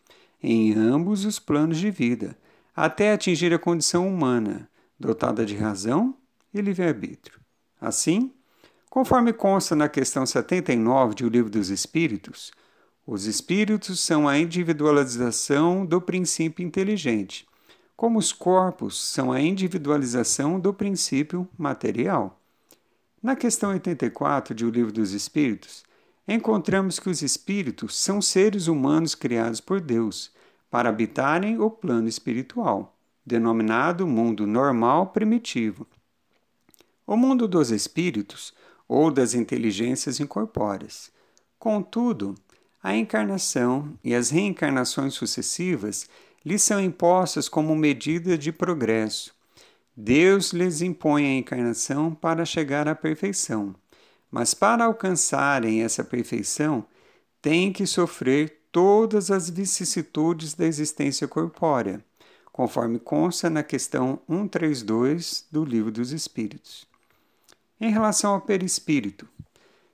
em 0.41 0.74
ambos 0.74 1.26
os 1.26 1.38
planos 1.38 1.80
de 1.80 1.91
vida, 1.91 2.38
até 2.74 3.12
atingir 3.12 3.54
a 3.54 3.60
condição 3.60 4.08
humana, 4.08 4.69
dotada 4.98 5.45
de 5.45 5.58
razão 5.58 6.15
e 6.54 6.62
livre-arbítrio. 6.62 7.41
Assim, 7.82 8.32
Conforme 8.96 9.34
consta 9.34 9.76
na 9.76 9.90
questão 9.90 10.26
79 10.26 11.16
de 11.16 11.26
O 11.26 11.28
Livro 11.28 11.52
dos 11.52 11.70
Espíritos, 11.70 12.54
os 13.06 13.26
espíritos 13.26 14.00
são 14.00 14.26
a 14.26 14.40
individualização 14.40 15.86
do 15.86 16.00
princípio 16.00 16.66
inteligente, 16.66 17.46
como 17.98 18.18
os 18.18 18.32
corpos 18.32 18.98
são 18.98 19.34
a 19.34 19.42
individualização 19.42 20.58
do 20.62 20.74
princípio 20.74 21.46
material. 21.58 22.40
Na 23.22 23.36
questão 23.36 23.72
84 23.72 24.56
de 24.56 24.64
O 24.64 24.70
Livro 24.70 24.94
dos 24.94 25.12
Espíritos, 25.12 25.84
encontramos 26.26 26.98
que 26.98 27.10
os 27.10 27.22
espíritos 27.22 27.98
são 27.98 28.22
seres 28.22 28.68
humanos 28.68 29.14
criados 29.14 29.60
por 29.60 29.82
Deus 29.82 30.32
para 30.72 30.88
habitarem 30.88 31.60
o 31.60 31.70
plano 31.70 32.08
espiritual, 32.08 32.98
denominado 33.26 34.08
mundo 34.08 34.48
normal 34.48 35.08
primitivo. 35.08 35.86
O 37.06 37.18
mundo 37.18 37.46
dos 37.46 37.72
espíritos 37.72 38.54
ou 38.88 39.12
das 39.12 39.34
inteligências 39.34 40.19
incorpóreas. 40.19 41.12
Contudo, 41.58 42.36
a 42.82 42.95
encarnação 42.95 43.98
e 44.04 44.13
as 44.13 44.30
reencarnações 44.30 45.13
sucessivas 45.13 46.08
lhes 46.45 46.62
são 46.62 46.80
impostas 46.80 47.50
como 47.50 47.76
medida 47.76 48.38
de 48.38 48.52
progresso. 48.52 49.34
Deus 49.98 50.52
lhes 50.52 50.82
impõe 50.82 51.26
a 51.26 51.38
encarnação 51.38 52.13
para 52.13 52.45
chegar 52.45 52.88
à 52.88 52.93
perfeição, 52.93 53.74
mas 54.30 54.54
para 54.54 54.86
alcançarem 54.86 55.82
essa 55.82 56.04
perfeição, 56.04 56.86
têm 57.41 57.71
que 57.71 57.88
sofrer 57.88 58.62
todas 58.71 59.32
as 59.32 59.50
vicissitudes 59.50 60.54
da 60.54 60.65
existência 60.65 61.28
corpórea, 61.28 62.04
conforme 62.52 63.00
consta 63.00 63.50
na 63.50 63.63
questão 63.63 64.19
132 64.28 65.45
do 65.50 65.63
Livro 65.63 65.91
dos 65.91 66.12
Espíritos. 66.12 66.86
Em 67.80 67.92
relação 67.92 68.34
ao 68.34 68.42
perispírito, 68.42 69.28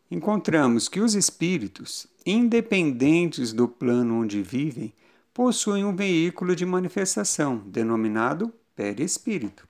encontramos 0.10 0.88
que 0.88 1.00
os 1.00 1.16
espíritos, 1.16 2.06
independentes 2.24 3.52
do 3.54 3.68
plano 3.68 4.22
onde 4.22 4.44
vivem, 4.44 4.94
possuem 5.34 5.84
um 5.84 5.96
veículo 5.96 6.56
de 6.56 6.66
manifestação, 6.66 7.58
denominado 7.66 8.54
perispírito. 8.76 9.68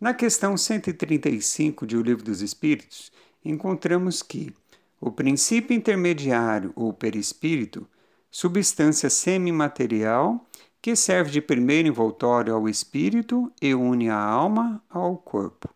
Na 0.00 0.14
questão 0.14 0.56
135 0.56 1.84
de 1.84 1.96
O 1.96 2.02
Livro 2.02 2.24
dos 2.24 2.42
Espíritos, 2.42 3.10
encontramos 3.44 4.22
que 4.22 4.54
o 5.00 5.10
princípio 5.10 5.74
intermediário 5.74 6.72
ou 6.76 6.92
perispírito, 6.92 7.88
substância 8.30 9.10
semimaterial 9.10 10.46
que 10.80 10.94
serve 10.94 11.30
de 11.32 11.40
primeiro 11.40 11.88
envoltório 11.88 12.54
ao 12.54 12.68
espírito 12.68 13.50
e 13.60 13.74
une 13.74 14.08
a 14.08 14.16
alma 14.16 14.80
ao 14.88 15.16
corpo. 15.16 15.68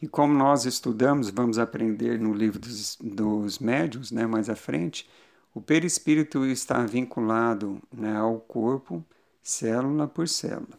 E 0.00 0.08
como 0.08 0.32
nós 0.32 0.64
estudamos, 0.64 1.28
vamos 1.28 1.58
aprender 1.58 2.18
no 2.18 2.32
livro 2.32 2.58
dos, 2.58 2.96
dos 3.02 3.58
médios, 3.58 4.10
né, 4.10 4.26
mais 4.26 4.48
à 4.48 4.56
frente, 4.56 5.08
o 5.54 5.60
perispírito 5.60 6.46
está 6.46 6.84
vinculado 6.86 7.82
né, 7.92 8.16
ao 8.16 8.38
corpo, 8.38 9.04
célula 9.42 10.06
por 10.06 10.28
célula. 10.28 10.78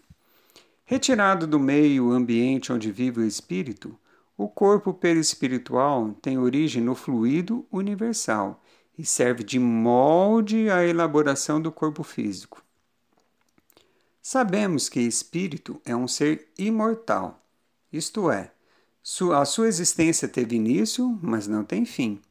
Retirado 0.86 1.46
do 1.46 1.60
meio 1.60 2.12
ambiente 2.12 2.72
onde 2.74 2.92
vive 2.92 3.22
o 3.22 3.26
espírito, 3.26 3.98
o 4.38 4.48
corpo 4.48 4.94
perispiritual 4.94 6.16
tem 6.22 6.38
origem 6.38 6.82
no 6.82 6.96
fluido 6.96 7.66
universal 7.72 8.62
e 8.98 9.06
serve 9.06 9.44
de 9.44 9.60
molde 9.60 10.70
à 10.70 10.84
elaboração 10.84 11.62
do 11.62 11.72
corpo 11.72 12.04
físico. 12.04 12.64
Sabemos 14.22 14.90
que 14.90 15.00
espírito 15.00 15.80
é 15.86 15.96
um 15.96 16.08
ser 16.08 16.50
imortal, 16.58 17.44
isto 17.92 18.32
é, 18.32 18.52
a 19.34 19.46
sua 19.46 19.68
existência 19.68 20.28
teve 20.28 20.56
início, 20.56 21.18
mas 21.22 21.48
não 21.48 21.64
tem 21.64 21.86
fim. 21.86 22.22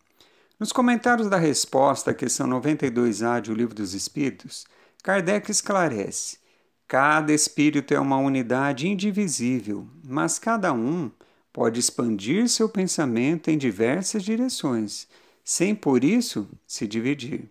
Nos 0.59 0.73
comentários 0.73 1.29
da 1.29 1.37
resposta 1.37 2.11
à 2.11 2.15
questão 2.15 2.47
92A 2.47 3.41
de 3.41 3.51
O 3.51 3.55
Livro 3.55 3.75
dos 3.75 3.95
Espíritos, 3.95 4.67
Kardec 5.03 5.51
esclarece: 5.51 6.39
cada 6.87 7.33
espírito 7.33 7.93
é 7.93 7.99
uma 7.99 8.19
unidade 8.19 8.87
indivisível, 8.87 9.87
mas 10.05 10.39
cada 10.39 10.73
um 10.73 11.11
pode 11.53 11.81
expandir 11.81 12.49
seu 12.49 12.69
pensamento 12.69 13.49
em 13.49 13.59
diversas 13.59 14.23
direções, 14.23 15.09
sem 15.43 15.75
por 15.75 16.05
isso 16.05 16.49
se 16.67 16.87
dividir. 16.87 17.51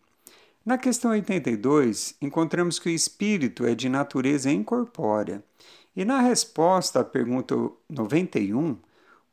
Na 0.65 0.77
questão 0.77 1.11
82, 1.11 2.15
encontramos 2.21 2.79
que 2.79 2.89
o 2.89 2.93
espírito 2.93 3.65
é 3.65 3.73
de 3.73 3.89
natureza 3.89 4.51
incorpórea. 4.51 5.43
E 5.95 6.05
na 6.05 6.21
resposta 6.21 6.99
à 6.99 7.03
pergunta 7.03 7.55
91, 7.89 8.77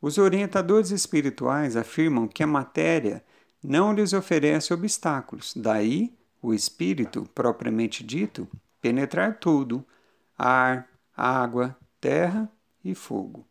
os 0.01 0.19
orientadores 0.19 0.91
espirituais 0.91 1.77
afirmam 1.77 2.29
que 2.29 2.43
a 2.43 2.47
matéria 2.47 3.25
não 3.63 3.93
lhes 3.93 4.13
oferece 4.13 4.73
obstáculos, 4.73 5.53
daí 5.57 6.15
o 6.41 6.55
espírito, 6.55 7.29
propriamente 7.35 8.05
dito, 8.05 8.49
penetrar 8.81 9.39
tudo: 9.39 9.85
ar, 10.39 10.89
água, 11.17 11.77
terra 12.01 12.51
e 12.85 12.95
fogo. 12.95 13.47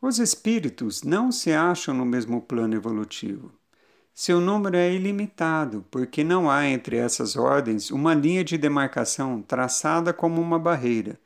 Os 0.00 0.18
espíritos 0.18 1.02
não 1.02 1.30
se 1.30 1.52
acham 1.52 1.94
no 1.94 2.04
mesmo 2.04 2.40
plano 2.42 2.74
evolutivo. 2.74 3.52
Seu 4.12 4.40
número 4.40 4.76
é 4.76 4.92
ilimitado, 4.92 5.84
porque 5.90 6.22
não 6.22 6.50
há 6.50 6.66
entre 6.66 6.96
essas 6.96 7.36
ordens 7.36 7.90
uma 7.90 8.14
linha 8.14 8.44
de 8.44 8.56
demarcação 8.56 9.42
traçada 9.42 10.12
como 10.12 10.40
uma 10.40 10.58
barreira, 10.58 11.18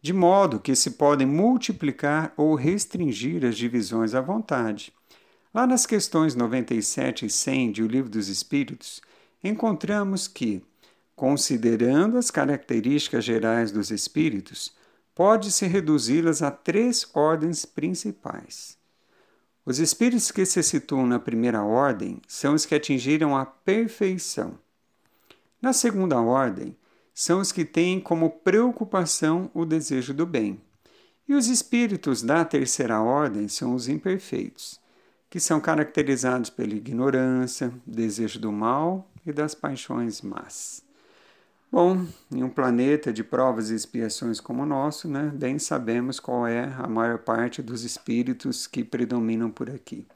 de 0.00 0.12
modo 0.12 0.60
que 0.60 0.74
se 0.74 0.92
podem 0.92 1.26
multiplicar 1.26 2.32
ou 2.36 2.54
restringir 2.54 3.44
as 3.44 3.56
divisões 3.56 4.14
à 4.14 4.20
vontade. 4.20 4.92
Lá 5.52 5.66
nas 5.66 5.86
questões 5.86 6.34
97 6.34 7.26
e 7.26 7.30
100 7.30 7.72
de 7.72 7.82
O 7.82 7.86
Livro 7.86 8.10
dos 8.10 8.28
Espíritos, 8.28 9.00
encontramos 9.42 10.28
que, 10.28 10.62
considerando 11.16 12.16
as 12.16 12.30
características 12.30 13.24
gerais 13.24 13.72
dos 13.72 13.90
espíritos, 13.90 14.72
pode-se 15.14 15.66
reduzi-las 15.66 16.42
a 16.42 16.50
três 16.50 17.08
ordens 17.12 17.64
principais. 17.64 18.78
Os 19.66 19.78
espíritos 19.80 20.30
que 20.30 20.46
se 20.46 20.62
situam 20.62 21.06
na 21.06 21.18
primeira 21.18 21.62
ordem 21.62 22.22
são 22.26 22.54
os 22.54 22.64
que 22.64 22.74
atingiram 22.74 23.36
a 23.36 23.44
perfeição. 23.44 24.58
Na 25.60 25.72
segunda 25.72 26.20
ordem, 26.20 26.76
são 27.18 27.40
os 27.40 27.50
que 27.50 27.64
têm 27.64 27.98
como 27.98 28.30
preocupação 28.30 29.50
o 29.52 29.64
desejo 29.64 30.14
do 30.14 30.24
bem. 30.24 30.60
E 31.28 31.34
os 31.34 31.48
espíritos 31.48 32.22
da 32.22 32.44
terceira 32.44 33.00
ordem 33.00 33.48
são 33.48 33.74
os 33.74 33.88
imperfeitos, 33.88 34.78
que 35.28 35.40
são 35.40 35.60
caracterizados 35.60 36.48
pela 36.48 36.74
ignorância, 36.74 37.72
desejo 37.84 38.38
do 38.38 38.52
mal 38.52 39.10
e 39.26 39.32
das 39.32 39.52
paixões 39.52 40.22
más. 40.22 40.84
Bom, 41.72 42.06
em 42.32 42.44
um 42.44 42.48
planeta 42.48 43.12
de 43.12 43.24
provas 43.24 43.70
e 43.70 43.74
expiações 43.74 44.38
como 44.38 44.62
o 44.62 44.66
nosso, 44.66 45.08
né, 45.08 45.32
bem 45.34 45.58
sabemos 45.58 46.20
qual 46.20 46.46
é 46.46 46.72
a 46.78 46.86
maior 46.86 47.18
parte 47.18 47.60
dos 47.60 47.82
espíritos 47.82 48.68
que 48.68 48.84
predominam 48.84 49.50
por 49.50 49.68
aqui. 49.68 50.06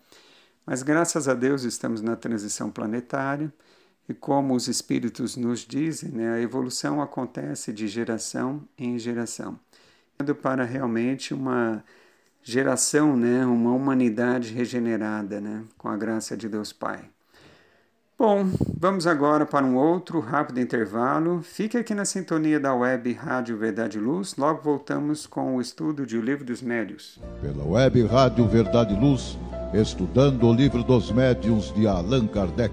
Mas 0.65 0.85
graças 0.85 1.27
a 1.27 1.35
Deus 1.35 1.65
estamos 1.65 2.01
na 2.01 2.15
transição 2.15 2.71
planetária 2.71 3.53
e 4.12 4.14
como 4.14 4.55
os 4.55 4.68
espíritos 4.68 5.37
nos 5.37 5.61
dizem, 5.61 6.11
né, 6.11 6.35
a 6.35 6.40
evolução 6.40 7.01
acontece 7.01 7.72
de 7.72 7.88
geração 7.88 8.61
em 8.79 8.98
geração, 8.98 9.59
para 10.42 10.64
realmente 10.64 11.33
uma 11.33 11.83
geração, 12.42 13.16
né, 13.16 13.44
uma 13.46 13.72
humanidade 13.72 14.53
regenerada, 14.53 15.40
né, 15.40 15.62
com 15.79 15.88
a 15.88 15.96
graça 15.96 16.37
de 16.37 16.46
Deus 16.46 16.75
Pai. 16.75 17.01
Bom, 18.18 18.44
vamos 18.79 19.07
agora 19.07 19.46
para 19.46 19.64
um 19.64 19.77
outro 19.77 20.20
rápido 20.20 20.61
intervalo. 20.61 21.42
Fique 21.42 21.77
aqui 21.77 21.92
na 21.92 22.05
sintonia 22.05 22.61
da 22.61 22.72
web 22.72 23.12
Rádio 23.14 23.57
Verdade 23.57 23.98
e 23.98 24.01
Luz. 24.01 24.37
Logo 24.37 24.62
voltamos 24.62 25.27
com 25.27 25.57
o 25.57 25.61
estudo 25.61 26.07
de 26.07 26.16
O 26.18 26.22
Livro 26.22 26.44
dos 26.44 26.62
Médios. 26.62 27.18
Pela 27.40 27.64
web 27.64 28.07
Rádio 28.07 28.46
Verdade 28.46 28.94
e 28.94 29.01
Luz, 29.01 29.37
estudando 29.75 30.46
o 30.46 30.53
Livro 30.53 30.85
dos 30.85 31.11
Médiuns 31.11 31.75
de 31.75 31.88
Allan 31.88 32.29
Kardec. 32.29 32.72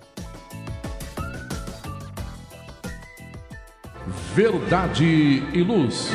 Verdade 4.33 5.43
e 5.53 5.61
Luz. 5.61 6.09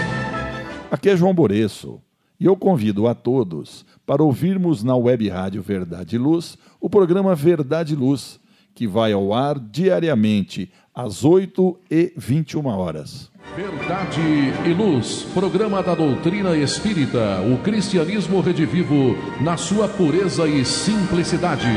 Aqui 0.90 1.10
é 1.10 1.16
João 1.16 1.34
Boreço 1.34 2.00
e 2.40 2.46
eu 2.46 2.56
convido 2.56 3.06
a 3.06 3.14
todos 3.14 3.84
para 4.06 4.22
ouvirmos 4.22 4.82
na 4.82 4.96
Web 4.96 5.28
Rádio 5.28 5.60
Verdade 5.60 6.16
e 6.16 6.18
Luz 6.18 6.56
o 6.80 6.88
programa 6.88 7.34
Verdade 7.34 7.92
e 7.92 7.96
Luz, 7.96 8.40
que 8.74 8.86
vai 8.86 9.12
ao 9.12 9.34
ar 9.34 9.58
diariamente 9.58 10.72
às 10.94 11.24
8 11.24 11.78
e 11.90 12.14
21 12.16 12.66
horas. 12.66 13.30
Verdade 13.54 14.20
e 14.64 14.72
Luz, 14.72 15.26
programa 15.34 15.82
da 15.82 15.94
doutrina 15.94 16.56
espírita, 16.56 17.42
o 17.42 17.58
cristianismo 17.58 18.40
redivivo 18.40 19.14
na 19.42 19.58
sua 19.58 19.88
pureza 19.88 20.48
e 20.48 20.64
simplicidade. 20.64 21.68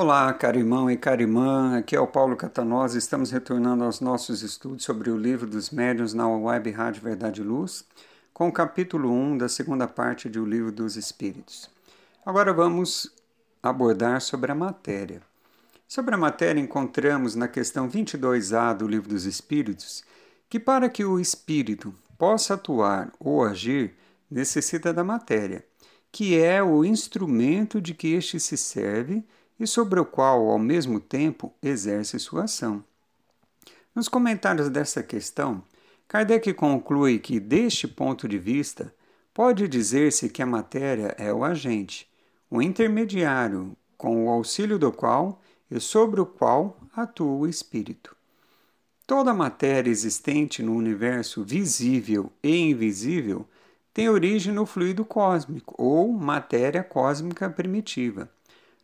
Olá, 0.00 0.32
caro 0.32 0.56
irmão 0.56 0.88
e 0.88 0.96
cara 0.96 1.22
irmã, 1.22 1.76
aqui 1.76 1.96
é 1.96 2.00
o 2.00 2.06
Paulo 2.06 2.36
Catanosa. 2.36 2.96
Estamos 2.96 3.32
retornando 3.32 3.82
aos 3.82 4.00
nossos 4.00 4.42
estudos 4.42 4.84
sobre 4.84 5.10
o 5.10 5.18
livro 5.18 5.44
dos 5.44 5.70
médiuns 5.70 6.14
na 6.14 6.28
web 6.28 6.70
Rádio 6.70 7.02
Verdade 7.02 7.40
e 7.40 7.44
Luz, 7.44 7.84
com 8.32 8.46
o 8.46 8.52
capítulo 8.52 9.10
1 9.10 9.38
da 9.38 9.48
segunda 9.48 9.88
parte 9.88 10.28
do 10.28 10.46
livro 10.46 10.70
dos 10.70 10.96
Espíritos. 10.96 11.68
Agora 12.24 12.52
vamos 12.52 13.12
abordar 13.60 14.20
sobre 14.20 14.52
a 14.52 14.54
matéria. 14.54 15.20
Sobre 15.88 16.14
a 16.14 16.18
matéria, 16.18 16.60
encontramos 16.60 17.34
na 17.34 17.48
questão 17.48 17.90
22A 17.90 18.76
do 18.76 18.86
livro 18.86 19.08
dos 19.08 19.24
Espíritos 19.24 20.04
que 20.48 20.60
para 20.60 20.88
que 20.88 21.04
o 21.04 21.18
espírito 21.18 21.92
possa 22.16 22.54
atuar 22.54 23.10
ou 23.18 23.44
agir, 23.44 23.96
necessita 24.30 24.92
da 24.92 25.02
matéria, 25.02 25.66
que 26.12 26.38
é 26.38 26.62
o 26.62 26.84
instrumento 26.84 27.80
de 27.80 27.94
que 27.94 28.14
este 28.14 28.38
se 28.38 28.56
serve 28.56 29.26
e 29.58 29.66
sobre 29.66 29.98
o 29.98 30.04
qual, 30.04 30.48
ao 30.48 30.58
mesmo 30.58 31.00
tempo, 31.00 31.52
exerce 31.62 32.18
sua 32.18 32.44
ação. 32.44 32.84
Nos 33.94 34.08
comentários 34.08 34.68
dessa 34.68 35.02
questão, 35.02 35.62
Kardec 36.06 36.54
conclui 36.54 37.18
que, 37.18 37.40
deste 37.40 37.88
ponto 37.88 38.28
de 38.28 38.38
vista, 38.38 38.94
pode 39.34 39.66
dizer-se 39.66 40.28
que 40.28 40.42
a 40.42 40.46
matéria 40.46 41.14
é 41.18 41.32
o 41.32 41.44
agente, 41.44 42.08
o 42.50 42.62
intermediário 42.62 43.76
com 43.96 44.26
o 44.26 44.30
auxílio 44.30 44.78
do 44.78 44.92
qual 44.92 45.40
e 45.70 45.80
sobre 45.80 46.20
o 46.20 46.26
qual 46.26 46.78
atua 46.94 47.32
o 47.32 47.46
espírito. 47.46 48.16
Toda 49.06 49.34
matéria 49.34 49.90
existente 49.90 50.62
no 50.62 50.74
universo 50.74 51.42
visível 51.42 52.30
e 52.42 52.56
invisível 52.56 53.46
tem 53.92 54.08
origem 54.08 54.52
no 54.52 54.64
fluido 54.64 55.04
cósmico 55.04 55.74
ou 55.76 56.12
matéria 56.12 56.84
cósmica 56.84 57.50
primitiva 57.50 58.30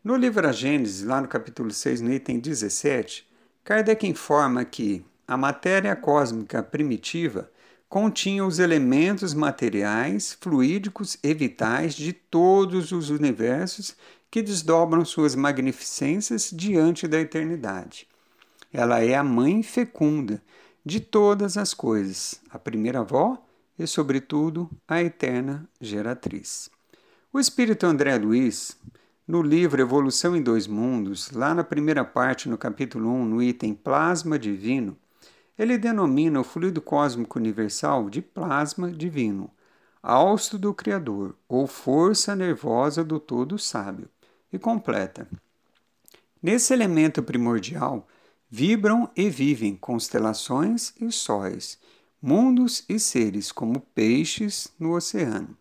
no 0.04 0.16
livro 0.16 0.46
A 0.46 0.52
Gênesis, 0.52 1.02
lá 1.02 1.18
no 1.18 1.26
capítulo 1.26 1.70
6, 1.70 2.02
no 2.02 2.12
item 2.12 2.38
17, 2.38 3.26
Kardec 3.64 4.06
informa 4.06 4.62
que 4.62 5.02
a 5.26 5.34
matéria 5.34 5.96
cósmica 5.96 6.62
primitiva 6.62 7.50
continha 7.88 8.44
os 8.44 8.58
elementos 8.58 9.32
materiais, 9.32 10.36
fluídicos 10.38 11.16
e 11.22 11.32
vitais 11.32 11.94
de 11.94 12.12
todos 12.12 12.92
os 12.92 13.08
universos 13.08 13.96
que 14.30 14.42
desdobram 14.42 15.06
suas 15.06 15.34
magnificências 15.34 16.50
diante 16.52 17.08
da 17.08 17.18
eternidade. 17.18 18.06
Ela 18.70 19.02
é 19.02 19.14
a 19.14 19.24
mãe 19.24 19.62
fecunda 19.62 20.42
de 20.84 21.00
todas 21.00 21.56
as 21.56 21.72
coisas, 21.72 22.42
a 22.50 22.58
primeira 22.58 23.00
avó 23.00 23.42
e, 23.78 23.86
sobretudo, 23.86 24.68
a 24.86 25.02
eterna 25.02 25.66
geratriz. 25.80 26.68
O 27.32 27.40
espírito 27.40 27.86
André 27.86 28.18
Luiz 28.18 28.76
no 29.26 29.40
livro 29.40 29.80
Evolução 29.80 30.36
em 30.36 30.42
Dois 30.42 30.66
Mundos, 30.66 31.30
lá 31.30 31.54
na 31.54 31.64
primeira 31.64 32.04
parte, 32.04 32.46
no 32.46 32.58
capítulo 32.58 33.08
1, 33.08 33.24
no 33.24 33.42
item 33.42 33.72
Plasma 33.74 34.38
Divino, 34.38 34.96
ele 35.58 35.78
denomina 35.78 36.40
o 36.40 36.44
fluido 36.44 36.82
cósmico 36.82 37.38
universal 37.38 38.10
de 38.10 38.20
plasma 38.20 38.90
divino, 38.90 39.50
hausto 40.02 40.58
do 40.58 40.74
Criador, 40.74 41.34
ou 41.48 41.66
força 41.66 42.36
nervosa 42.36 43.02
do 43.02 43.18
Todo 43.18 43.58
Sábio, 43.58 44.10
e 44.52 44.58
completa. 44.58 45.26
Nesse 46.42 46.74
elemento 46.74 47.22
primordial 47.22 48.06
vibram 48.50 49.08
e 49.16 49.30
vivem 49.30 49.74
constelações 49.74 50.92
e 51.00 51.10
sóis, 51.10 51.78
mundos 52.20 52.84
e 52.90 52.98
seres 52.98 53.50
como 53.50 53.80
peixes 53.80 54.68
no 54.78 54.94
oceano. 54.94 55.56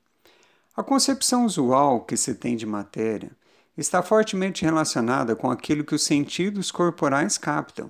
A 0.75 0.83
concepção 0.83 1.45
usual 1.45 2.01
que 2.01 2.17
se 2.17 2.35
tem 2.35 2.57
de 2.57 2.65
matéria 2.65 3.31
está 3.77 4.01
fortemente 4.03 4.63
relacionada 4.63 5.35
com 5.35 5.49
aquilo 5.49 5.83
que 5.83 5.95
os 5.95 6.03
sentidos 6.03 6.71
corporais 6.71 7.37
captam. 7.37 7.89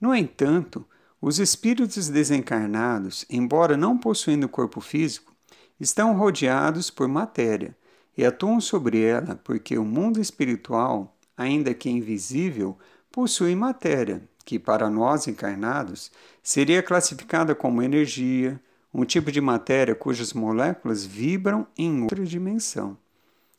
No 0.00 0.14
entanto, 0.14 0.86
os 1.20 1.40
espíritos 1.40 2.08
desencarnados, 2.08 3.26
embora 3.28 3.76
não 3.76 3.98
possuindo 3.98 4.48
corpo 4.48 4.80
físico, 4.80 5.34
estão 5.80 6.16
rodeados 6.16 6.90
por 6.90 7.08
matéria 7.08 7.76
e 8.16 8.24
atuam 8.24 8.60
sobre 8.60 9.02
ela 9.02 9.34
porque 9.42 9.76
o 9.76 9.84
mundo 9.84 10.20
espiritual, 10.20 11.16
ainda 11.36 11.74
que 11.74 11.90
invisível, 11.90 12.78
possui 13.10 13.56
matéria, 13.56 14.22
que 14.44 14.58
para 14.58 14.88
nós 14.88 15.26
encarnados 15.26 16.12
seria 16.42 16.82
classificada 16.82 17.54
como 17.54 17.82
energia, 17.82 18.60
um 18.94 19.04
tipo 19.04 19.32
de 19.32 19.40
matéria 19.40 19.94
cujas 19.94 20.32
moléculas 20.32 21.04
vibram 21.04 21.66
em 21.76 22.02
outra 22.02 22.24
dimensão. 22.24 22.96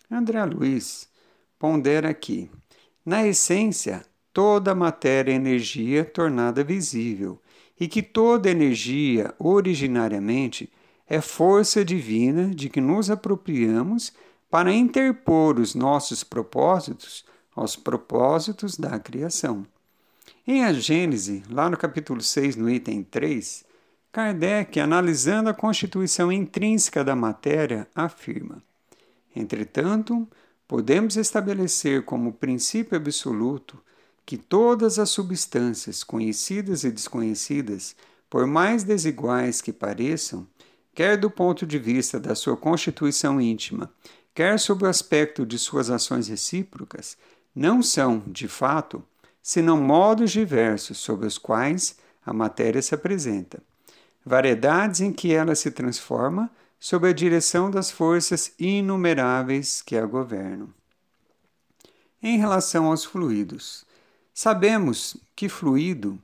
André 0.09 0.43
Luiz, 0.45 1.08
pondera 1.59 2.09
aqui. 2.09 2.49
Na 3.05 3.27
essência, 3.27 4.01
toda 4.33 4.73
matéria 4.73 5.33
é 5.33 5.35
energia 5.35 6.05
tornada 6.05 6.63
visível, 6.63 7.39
e 7.79 7.87
que 7.87 8.01
toda 8.01 8.49
energia, 8.49 9.33
originariamente, 9.37 10.71
é 11.07 11.21
força 11.21 11.83
divina 11.83 12.53
de 12.53 12.69
que 12.69 12.79
nos 12.79 13.11
apropriamos 13.11 14.13
para 14.49 14.73
interpor 14.73 15.59
os 15.59 15.75
nossos 15.75 16.23
propósitos 16.23 17.25
aos 17.55 17.75
propósitos 17.75 18.77
da 18.77 18.97
criação. 18.99 19.65
Em 20.47 20.63
A 20.63 20.71
Gênese, 20.71 21.43
lá 21.49 21.69
no 21.69 21.77
capítulo 21.77 22.21
6, 22.21 22.55
no 22.55 22.69
item 22.69 23.03
3, 23.03 23.65
Kardec, 24.11 24.79
analisando 24.79 25.49
a 25.49 25.53
constituição 25.53 26.31
intrínseca 26.31 27.03
da 27.03 27.15
matéria, 27.15 27.87
afirma: 27.93 28.63
Entretanto, 29.35 30.27
podemos 30.69 31.17
estabelecer 31.17 32.03
como 32.05 32.31
princípio 32.31 32.95
absoluto 32.95 33.81
que 34.23 34.37
todas 34.37 34.99
as 34.99 35.09
substâncias, 35.09 36.03
conhecidas 36.03 36.83
e 36.83 36.91
desconhecidas, 36.91 37.95
por 38.29 38.45
mais 38.45 38.83
desiguais 38.83 39.61
que 39.61 39.73
pareçam, 39.73 40.45
quer 40.93 41.17
do 41.17 41.27
ponto 41.27 41.65
de 41.65 41.79
vista 41.79 42.19
da 42.19 42.35
sua 42.35 42.55
constituição 42.55 43.41
íntima, 43.41 43.91
quer 44.31 44.59
sob 44.59 44.85
o 44.85 44.87
aspecto 44.87 45.43
de 45.43 45.57
suas 45.57 45.89
ações 45.89 46.27
recíprocas, 46.27 47.17
não 47.55 47.81
são, 47.81 48.21
de 48.27 48.47
fato, 48.47 49.03
senão 49.41 49.81
modos 49.81 50.29
diversos 50.29 50.99
sob 50.99 51.25
os 51.25 51.39
quais 51.39 51.97
a 52.23 52.31
matéria 52.31 52.83
se 52.83 52.93
apresenta, 52.93 53.59
variedades 54.23 55.01
em 55.01 55.11
que 55.11 55.33
ela 55.33 55.55
se 55.55 55.71
transforma 55.71 56.47
sob 56.79 57.07
a 57.07 57.13
direção 57.13 57.69
das 57.69 57.91
forças 57.91 58.53
inumeráveis 58.57 59.81
que 59.81 59.97
a 59.97 60.05
governam. 60.05 60.69
Em 62.21 62.37
relação 62.37 62.85
aos 62.85 63.03
fluidos, 63.03 63.85
sabemos 64.33 65.17
que 65.35 65.49
fluido 65.49 66.19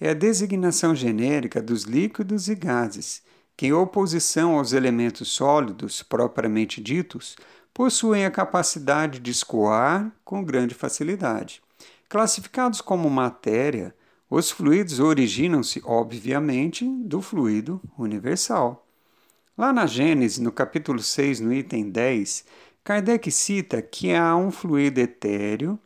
é 0.00 0.10
a 0.10 0.14
designação 0.14 0.94
genérica 0.94 1.60
dos 1.60 1.82
líquidos 1.82 2.48
e 2.48 2.54
gases 2.54 3.22
que, 3.56 3.66
em 3.66 3.72
oposição 3.72 4.56
aos 4.56 4.72
elementos 4.72 5.28
sólidos 5.28 6.02
propriamente 6.02 6.80
ditos, 6.80 7.36
possuem 7.74 8.24
a 8.24 8.30
capacidade 8.30 9.18
de 9.18 9.30
escoar 9.30 10.12
com 10.24 10.44
grande 10.44 10.74
facilidade. 10.74 11.60
Classificados 12.08 12.80
como 12.80 13.10
matéria, 13.10 13.94
os 14.30 14.50
fluidos 14.50 15.00
originam-se, 15.00 15.82
obviamente, 15.84 16.84
do 16.84 17.20
fluido 17.20 17.80
universal. 17.96 18.87
Lá 19.58 19.72
na 19.72 19.86
Gênesis, 19.86 20.38
no 20.38 20.52
capítulo 20.52 21.02
6, 21.02 21.40
no 21.40 21.52
item 21.52 21.90
10, 21.90 22.44
Kardec 22.84 23.28
cita 23.32 23.82
que 23.82 24.14
há 24.14 24.36
um 24.36 24.52
fluido 24.52 25.00
etéreo 25.00 25.76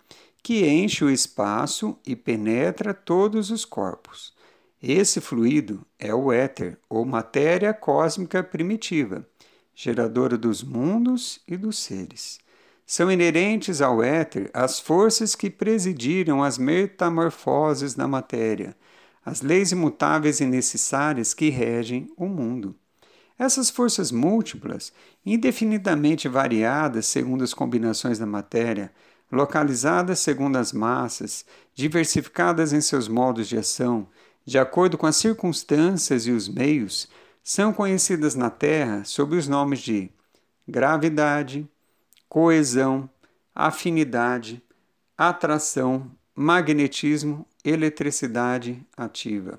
que 0.42 0.68
enche 0.68 1.02
o 1.02 1.08
espaço 1.08 1.96
e 2.06 2.14
penetra 2.14 2.92
todos 2.92 3.50
os 3.50 3.64
corpos. 3.64 4.34
Esse 4.82 5.22
fluido 5.22 5.86
é 5.98 6.14
o 6.14 6.30
éter, 6.30 6.76
ou 6.86 7.06
matéria 7.06 7.72
cósmica 7.72 8.42
primitiva, 8.42 9.26
geradora 9.74 10.36
dos 10.36 10.62
mundos 10.62 11.40
e 11.48 11.56
dos 11.56 11.78
seres. 11.78 12.40
São 12.84 13.10
inerentes 13.10 13.80
ao 13.80 14.02
éter 14.02 14.50
as 14.52 14.80
forças 14.80 15.34
que 15.34 15.48
presidiram 15.48 16.42
as 16.42 16.58
metamorfoses 16.58 17.94
da 17.94 18.06
matéria, 18.06 18.76
as 19.24 19.40
leis 19.40 19.72
imutáveis 19.72 20.40
e 20.40 20.44
necessárias 20.44 21.32
que 21.32 21.48
regem 21.48 22.12
o 22.18 22.26
mundo. 22.26 22.76
Essas 23.42 23.70
forças 23.70 24.12
múltiplas, 24.12 24.92
indefinidamente 25.26 26.28
variadas 26.28 27.06
segundo 27.06 27.42
as 27.42 27.52
combinações 27.52 28.16
da 28.16 28.24
matéria, 28.24 28.92
localizadas 29.32 30.20
segundo 30.20 30.58
as 30.58 30.72
massas, 30.72 31.44
diversificadas 31.74 32.72
em 32.72 32.80
seus 32.80 33.08
modos 33.08 33.48
de 33.48 33.58
ação, 33.58 34.06
de 34.46 34.60
acordo 34.60 34.96
com 34.96 35.08
as 35.08 35.16
circunstâncias 35.16 36.24
e 36.24 36.30
os 36.30 36.48
meios, 36.48 37.08
são 37.42 37.72
conhecidas 37.72 38.36
na 38.36 38.48
Terra 38.48 39.02
sob 39.04 39.34
os 39.34 39.48
nomes 39.48 39.80
de 39.80 40.08
gravidade, 40.68 41.68
coesão, 42.28 43.10
afinidade, 43.52 44.62
atração, 45.18 46.08
magnetismo, 46.32 47.44
eletricidade 47.64 48.80
ativa. 48.96 49.58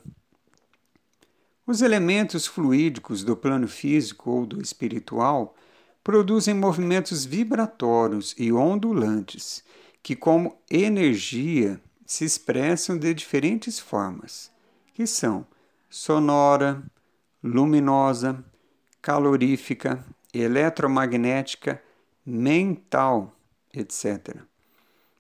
Os 1.66 1.82
elementos 1.82 2.45
fluídicos 2.45 3.24
do 3.24 3.38
plano 3.38 3.70
físico 3.70 4.30
ou 4.32 4.45
do 4.45 4.61
espiritual 4.61 5.55
produzem 6.03 6.53
movimentos 6.53 7.24
vibratórios 7.24 8.36
e 8.38 8.51
ondulantes, 8.51 9.64
que, 10.01 10.14
como 10.14 10.57
energia, 10.70 11.80
se 12.05 12.26
expressam 12.26 12.97
de 12.97 13.14
diferentes 13.14 13.80
formas, 13.80 14.51
que 14.93 15.07
são 15.07 15.47
sonora, 15.89 16.84
luminosa, 17.41 18.43
calorífica, 19.01 20.05
eletromagnética, 20.34 21.82
mental, 22.26 23.34
etc. 23.74 24.36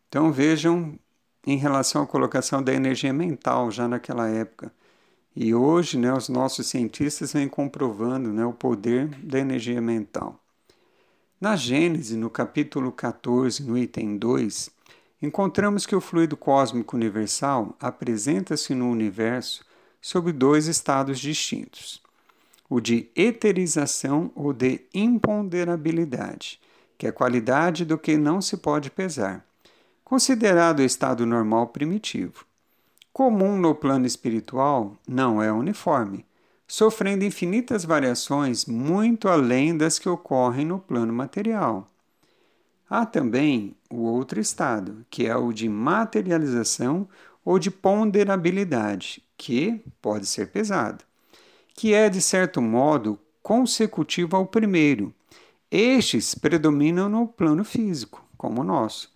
Então 0.09 0.29
vejam 0.31 0.99
em 1.47 1.57
relação 1.57 2.03
à 2.03 2.07
colocação 2.07 2.61
da 2.61 2.73
energia 2.73 3.13
mental 3.13 3.71
já 3.71 3.87
naquela 3.87 4.27
época. 4.27 4.73
E 5.35 5.53
hoje 5.53 5.97
né, 5.97 6.13
os 6.13 6.29
nossos 6.29 6.67
cientistas 6.67 7.33
vêm 7.33 7.47
comprovando 7.47 8.31
né, 8.31 8.45
o 8.45 8.53
poder 8.53 9.07
da 9.23 9.39
energia 9.39 9.81
mental. 9.81 10.39
Na 11.41 11.55
Gênese, 11.55 12.15
no 12.15 12.29
capítulo 12.29 12.91
14, 12.91 13.63
no 13.63 13.75
item 13.75 14.15
2, 14.15 14.69
encontramos 15.21 15.85
que 15.87 15.95
o 15.95 16.01
fluido 16.01 16.37
cósmico 16.37 16.95
universal 16.95 17.75
apresenta-se 17.79 18.75
no 18.75 18.89
universo 18.89 19.65
sob 19.99 20.31
dois 20.31 20.67
estados 20.67 21.19
distintos: 21.19 22.01
o 22.69 22.79
de 22.79 23.09
eterização 23.15 24.31
ou 24.35 24.53
de 24.53 24.81
imponderabilidade, 24.93 26.59
que 26.95 27.07
é 27.07 27.11
qualidade 27.11 27.83
do 27.83 27.97
que 27.97 28.17
não 28.17 28.39
se 28.39 28.57
pode 28.57 28.91
pesar, 28.91 29.43
considerado 30.03 30.79
o 30.79 30.85
estado 30.85 31.25
normal 31.25 31.67
primitivo. 31.67 32.45
Comum 33.13 33.55
no 33.57 33.75
plano 33.75 34.07
espiritual, 34.07 34.97
não 35.07 35.41
é 35.41 35.51
uniforme 35.51 36.25
sofrendo 36.67 37.23
infinitas 37.23 37.85
variações 37.85 38.65
muito 38.65 39.27
além 39.27 39.77
das 39.77 39.99
que 39.99 40.09
ocorrem 40.09 40.65
no 40.65 40.79
plano 40.79 41.13
material. 41.13 41.87
Há 42.89 43.05
também 43.05 43.75
o 43.91 44.01
outro 44.01 44.39
estado, 44.39 45.05
que 45.07 45.27
é 45.27 45.35
o 45.35 45.53
de 45.53 45.69
materialização 45.69 47.07
ou 47.45 47.59
de 47.59 47.69
ponderabilidade, 47.69 49.23
que 49.37 49.83
pode 50.01 50.25
ser 50.25 50.49
pesado, 50.49 51.03
que 51.75 51.93
é, 51.93 52.09
de 52.09 52.19
certo 52.19 52.59
modo, 52.59 53.19
consecutivo 53.43 54.35
ao 54.35 54.47
primeiro. 54.47 55.13
Estes 55.69 56.33
predominam 56.33 57.07
no 57.07 57.27
plano 57.27 57.63
físico, 57.63 58.25
como 58.35 58.61
o 58.61 58.63
nosso. 58.63 59.13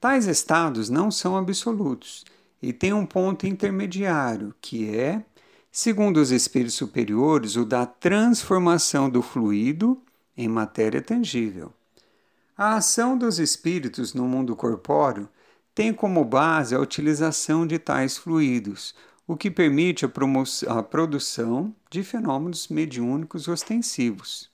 Tais 0.00 0.26
estados 0.26 0.90
não 0.90 1.12
são 1.12 1.36
absolutos 1.36 2.24
e 2.64 2.72
têm 2.72 2.94
um 2.94 3.04
ponto 3.04 3.46
intermediário, 3.46 4.54
que 4.58 4.88
é 4.96 5.22
segundo 5.70 6.16
os 6.16 6.30
espíritos 6.30 6.74
superiores, 6.74 7.56
o 7.56 7.64
da 7.64 7.84
transformação 7.84 9.10
do 9.10 9.20
fluido 9.20 10.00
em 10.34 10.48
matéria 10.48 11.02
tangível. 11.02 11.72
A 12.56 12.76
ação 12.76 13.18
dos 13.18 13.38
espíritos 13.38 14.14
no 14.14 14.26
mundo 14.26 14.56
corpóreo 14.56 15.28
tem 15.74 15.92
como 15.92 16.24
base 16.24 16.74
a 16.74 16.80
utilização 16.80 17.66
de 17.66 17.78
tais 17.78 18.16
fluidos, 18.16 18.94
o 19.26 19.36
que 19.36 19.50
permite 19.50 20.06
a, 20.06 20.10
a 20.68 20.82
produção 20.82 21.74
de 21.90 22.02
fenômenos 22.02 22.68
mediúnicos 22.68 23.46
ostensivos. 23.46 24.48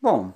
Bom, 0.00 0.32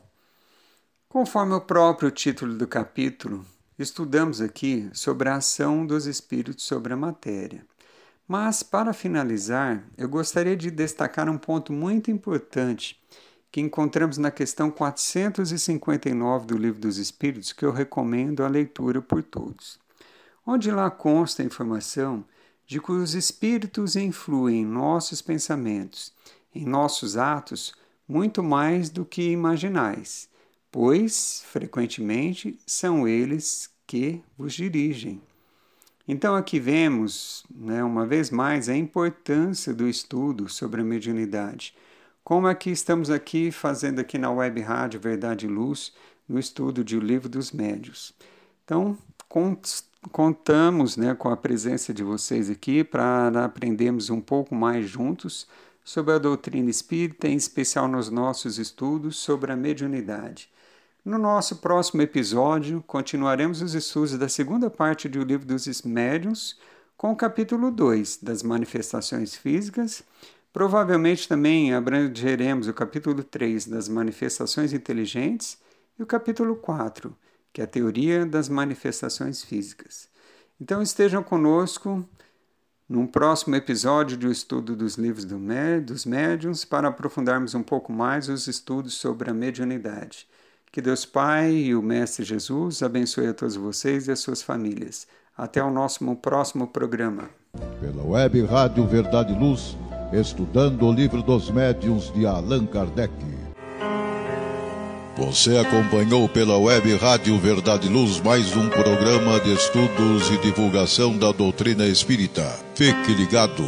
conforme 1.09 1.55
o 1.55 1.61
próprio 1.61 2.11
título 2.11 2.55
do 2.55 2.66
capítulo, 2.66 3.47
estudamos 3.78 4.40
aqui 4.40 4.90
sobre 4.92 5.28
a 5.28 5.36
ação 5.36 5.86
dos 5.86 6.06
espíritos 6.06 6.64
sobre 6.64 6.92
a 6.92 6.96
matéria. 6.96 7.64
Mas, 8.26 8.62
para 8.62 8.92
finalizar, 8.92 9.84
eu 9.96 10.08
gostaria 10.08 10.56
de 10.56 10.70
destacar 10.70 11.28
um 11.28 11.38
ponto 11.38 11.72
muito 11.72 12.10
importante 12.10 13.00
que 13.50 13.60
encontramos 13.60 14.16
na 14.16 14.30
questão 14.30 14.70
459 14.70 16.46
do 16.46 16.56
Livro 16.56 16.80
dos 16.80 16.96
Espíritos, 16.96 17.52
que 17.52 17.64
eu 17.64 17.70
recomendo 17.70 18.42
a 18.42 18.48
leitura 18.48 19.02
por 19.02 19.22
todos, 19.22 19.78
onde 20.46 20.70
lá 20.70 20.90
consta 20.90 21.42
a 21.42 21.46
informação 21.46 22.24
de 22.66 22.80
que 22.80 22.92
os 22.92 23.14
espíritos 23.14 23.96
influem 23.96 24.62
em 24.62 24.64
nossos 24.64 25.20
pensamentos, 25.20 26.14
em 26.54 26.64
nossos 26.64 27.18
atos, 27.18 27.74
muito 28.08 28.42
mais 28.42 28.88
do 28.88 29.04
que 29.04 29.30
imaginais, 29.30 30.28
pois, 30.72 31.44
frequentemente, 31.46 32.58
são 32.66 33.06
eles 33.06 33.70
que 33.86 34.22
vos 34.36 34.54
dirigem. 34.54 35.20
Então, 36.08 36.34
aqui 36.34 36.58
vemos, 36.58 37.44
né, 37.54 37.84
uma 37.84 38.06
vez 38.06 38.30
mais, 38.30 38.68
a 38.68 38.74
importância 38.74 39.72
do 39.72 39.86
estudo 39.86 40.48
sobre 40.48 40.80
a 40.80 40.84
mediunidade. 40.84 41.74
Como 42.24 42.48
é 42.48 42.54
que 42.54 42.70
estamos 42.70 43.10
aqui 43.10 43.52
fazendo 43.52 44.00
aqui 44.00 44.18
na 44.18 44.30
Web 44.30 44.60
Rádio 44.62 44.98
Verdade 44.98 45.46
e 45.46 45.48
Luz, 45.48 45.92
no 46.28 46.38
estudo 46.38 46.82
de 46.82 46.96
O 46.96 47.00
Livro 47.00 47.28
dos 47.28 47.52
Médios. 47.52 48.14
Então, 48.64 48.96
contamos 50.10 50.96
né, 50.96 51.14
com 51.14 51.28
a 51.28 51.36
presença 51.36 51.92
de 51.92 52.02
vocês 52.02 52.48
aqui 52.48 52.82
para 52.82 53.28
aprendermos 53.44 54.08
um 54.08 54.20
pouco 54.20 54.54
mais 54.54 54.88
juntos 54.88 55.46
sobre 55.84 56.14
a 56.14 56.18
doutrina 56.18 56.70
espírita, 56.70 57.28
em 57.28 57.36
especial 57.36 57.88
nos 57.88 58.08
nossos 58.08 58.58
estudos 58.58 59.16
sobre 59.18 59.52
a 59.52 59.56
mediunidade. 59.56 60.48
No 61.05 61.18
nosso 61.18 61.57
próximo 61.57 62.00
episódio, 62.00 62.80
continuaremos 62.86 63.61
os 63.61 63.74
estudos 63.74 64.16
da 64.16 64.28
segunda 64.28 64.70
parte 64.70 65.09
do 65.09 65.24
Livro 65.24 65.44
dos 65.44 65.82
Médiuns, 65.82 66.57
com 66.96 67.11
o 67.11 67.16
capítulo 67.16 67.72
2 67.72 68.18
das 68.22 68.44
manifestações 68.44 69.34
físicas. 69.34 70.05
Provavelmente 70.53 71.26
também 71.26 71.74
abrangeremos 71.74 72.68
o 72.68 72.72
capítulo 72.72 73.24
3 73.24 73.66
das 73.66 73.88
manifestações 73.88 74.72
inteligentes 74.72 75.59
e 75.98 76.05
o 76.05 76.07
capítulo 76.07 76.55
4, 76.55 77.12
que 77.53 77.61
é 77.61 77.64
a 77.64 77.66
teoria 77.66 78.24
das 78.24 78.48
manifestações 78.48 79.42
físicas. 79.42 80.09
Então 80.61 80.80
estejam 80.80 81.20
conosco 81.20 82.09
num 82.88 83.09
próximo 83.09 83.57
episódio 83.57 84.16
do 84.16 84.30
estudo 84.30 84.76
dos 84.76 84.94
livros 84.94 85.24
do 85.24 85.36
dos 85.84 86.07
médiuns 86.07 86.64
para 86.64 86.86
aprofundarmos 86.86 87.57
um 87.57 87.62
pouco 87.64 87.92
mais 87.92 88.28
os 88.28 88.46
estudos 88.46 88.94
sobre 88.94 89.30
a 89.30 89.34
mediunidade. 89.34 90.28
Que 90.72 90.80
Deus 90.80 91.04
Pai 91.04 91.52
e 91.52 91.74
o 91.74 91.82
Mestre 91.82 92.24
Jesus 92.24 92.82
abençoe 92.82 93.26
a 93.26 93.34
todos 93.34 93.56
vocês 93.56 94.08
e 94.08 94.10
as 94.10 94.20
suas 94.20 94.40
famílias. 94.40 95.06
Até 95.36 95.62
o 95.62 95.70
nosso 95.70 96.02
próximo 96.16 96.66
programa. 96.66 97.28
Pela 97.78 98.02
web 98.02 98.42
Rádio 98.46 98.86
Verdade 98.86 99.34
e 99.34 99.38
Luz, 99.38 99.76
estudando 100.14 100.86
o 100.86 100.92
livro 100.92 101.22
dos 101.22 101.50
médiuns 101.50 102.10
de 102.14 102.24
Allan 102.24 102.64
Kardec. 102.64 103.12
Você 105.18 105.58
acompanhou 105.58 106.26
pela 106.26 106.56
web 106.56 106.96
Rádio 106.96 107.38
Verdade 107.38 107.88
e 107.88 107.90
Luz 107.90 108.18
mais 108.22 108.56
um 108.56 108.70
programa 108.70 109.38
de 109.40 109.52
estudos 109.52 110.30
e 110.30 110.38
divulgação 110.38 111.18
da 111.18 111.32
doutrina 111.32 111.84
espírita. 111.84 112.50
Fique 112.74 113.12
ligado 113.12 113.62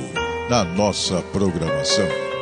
na 0.48 0.64
nossa 0.64 1.20
programação. 1.34 2.33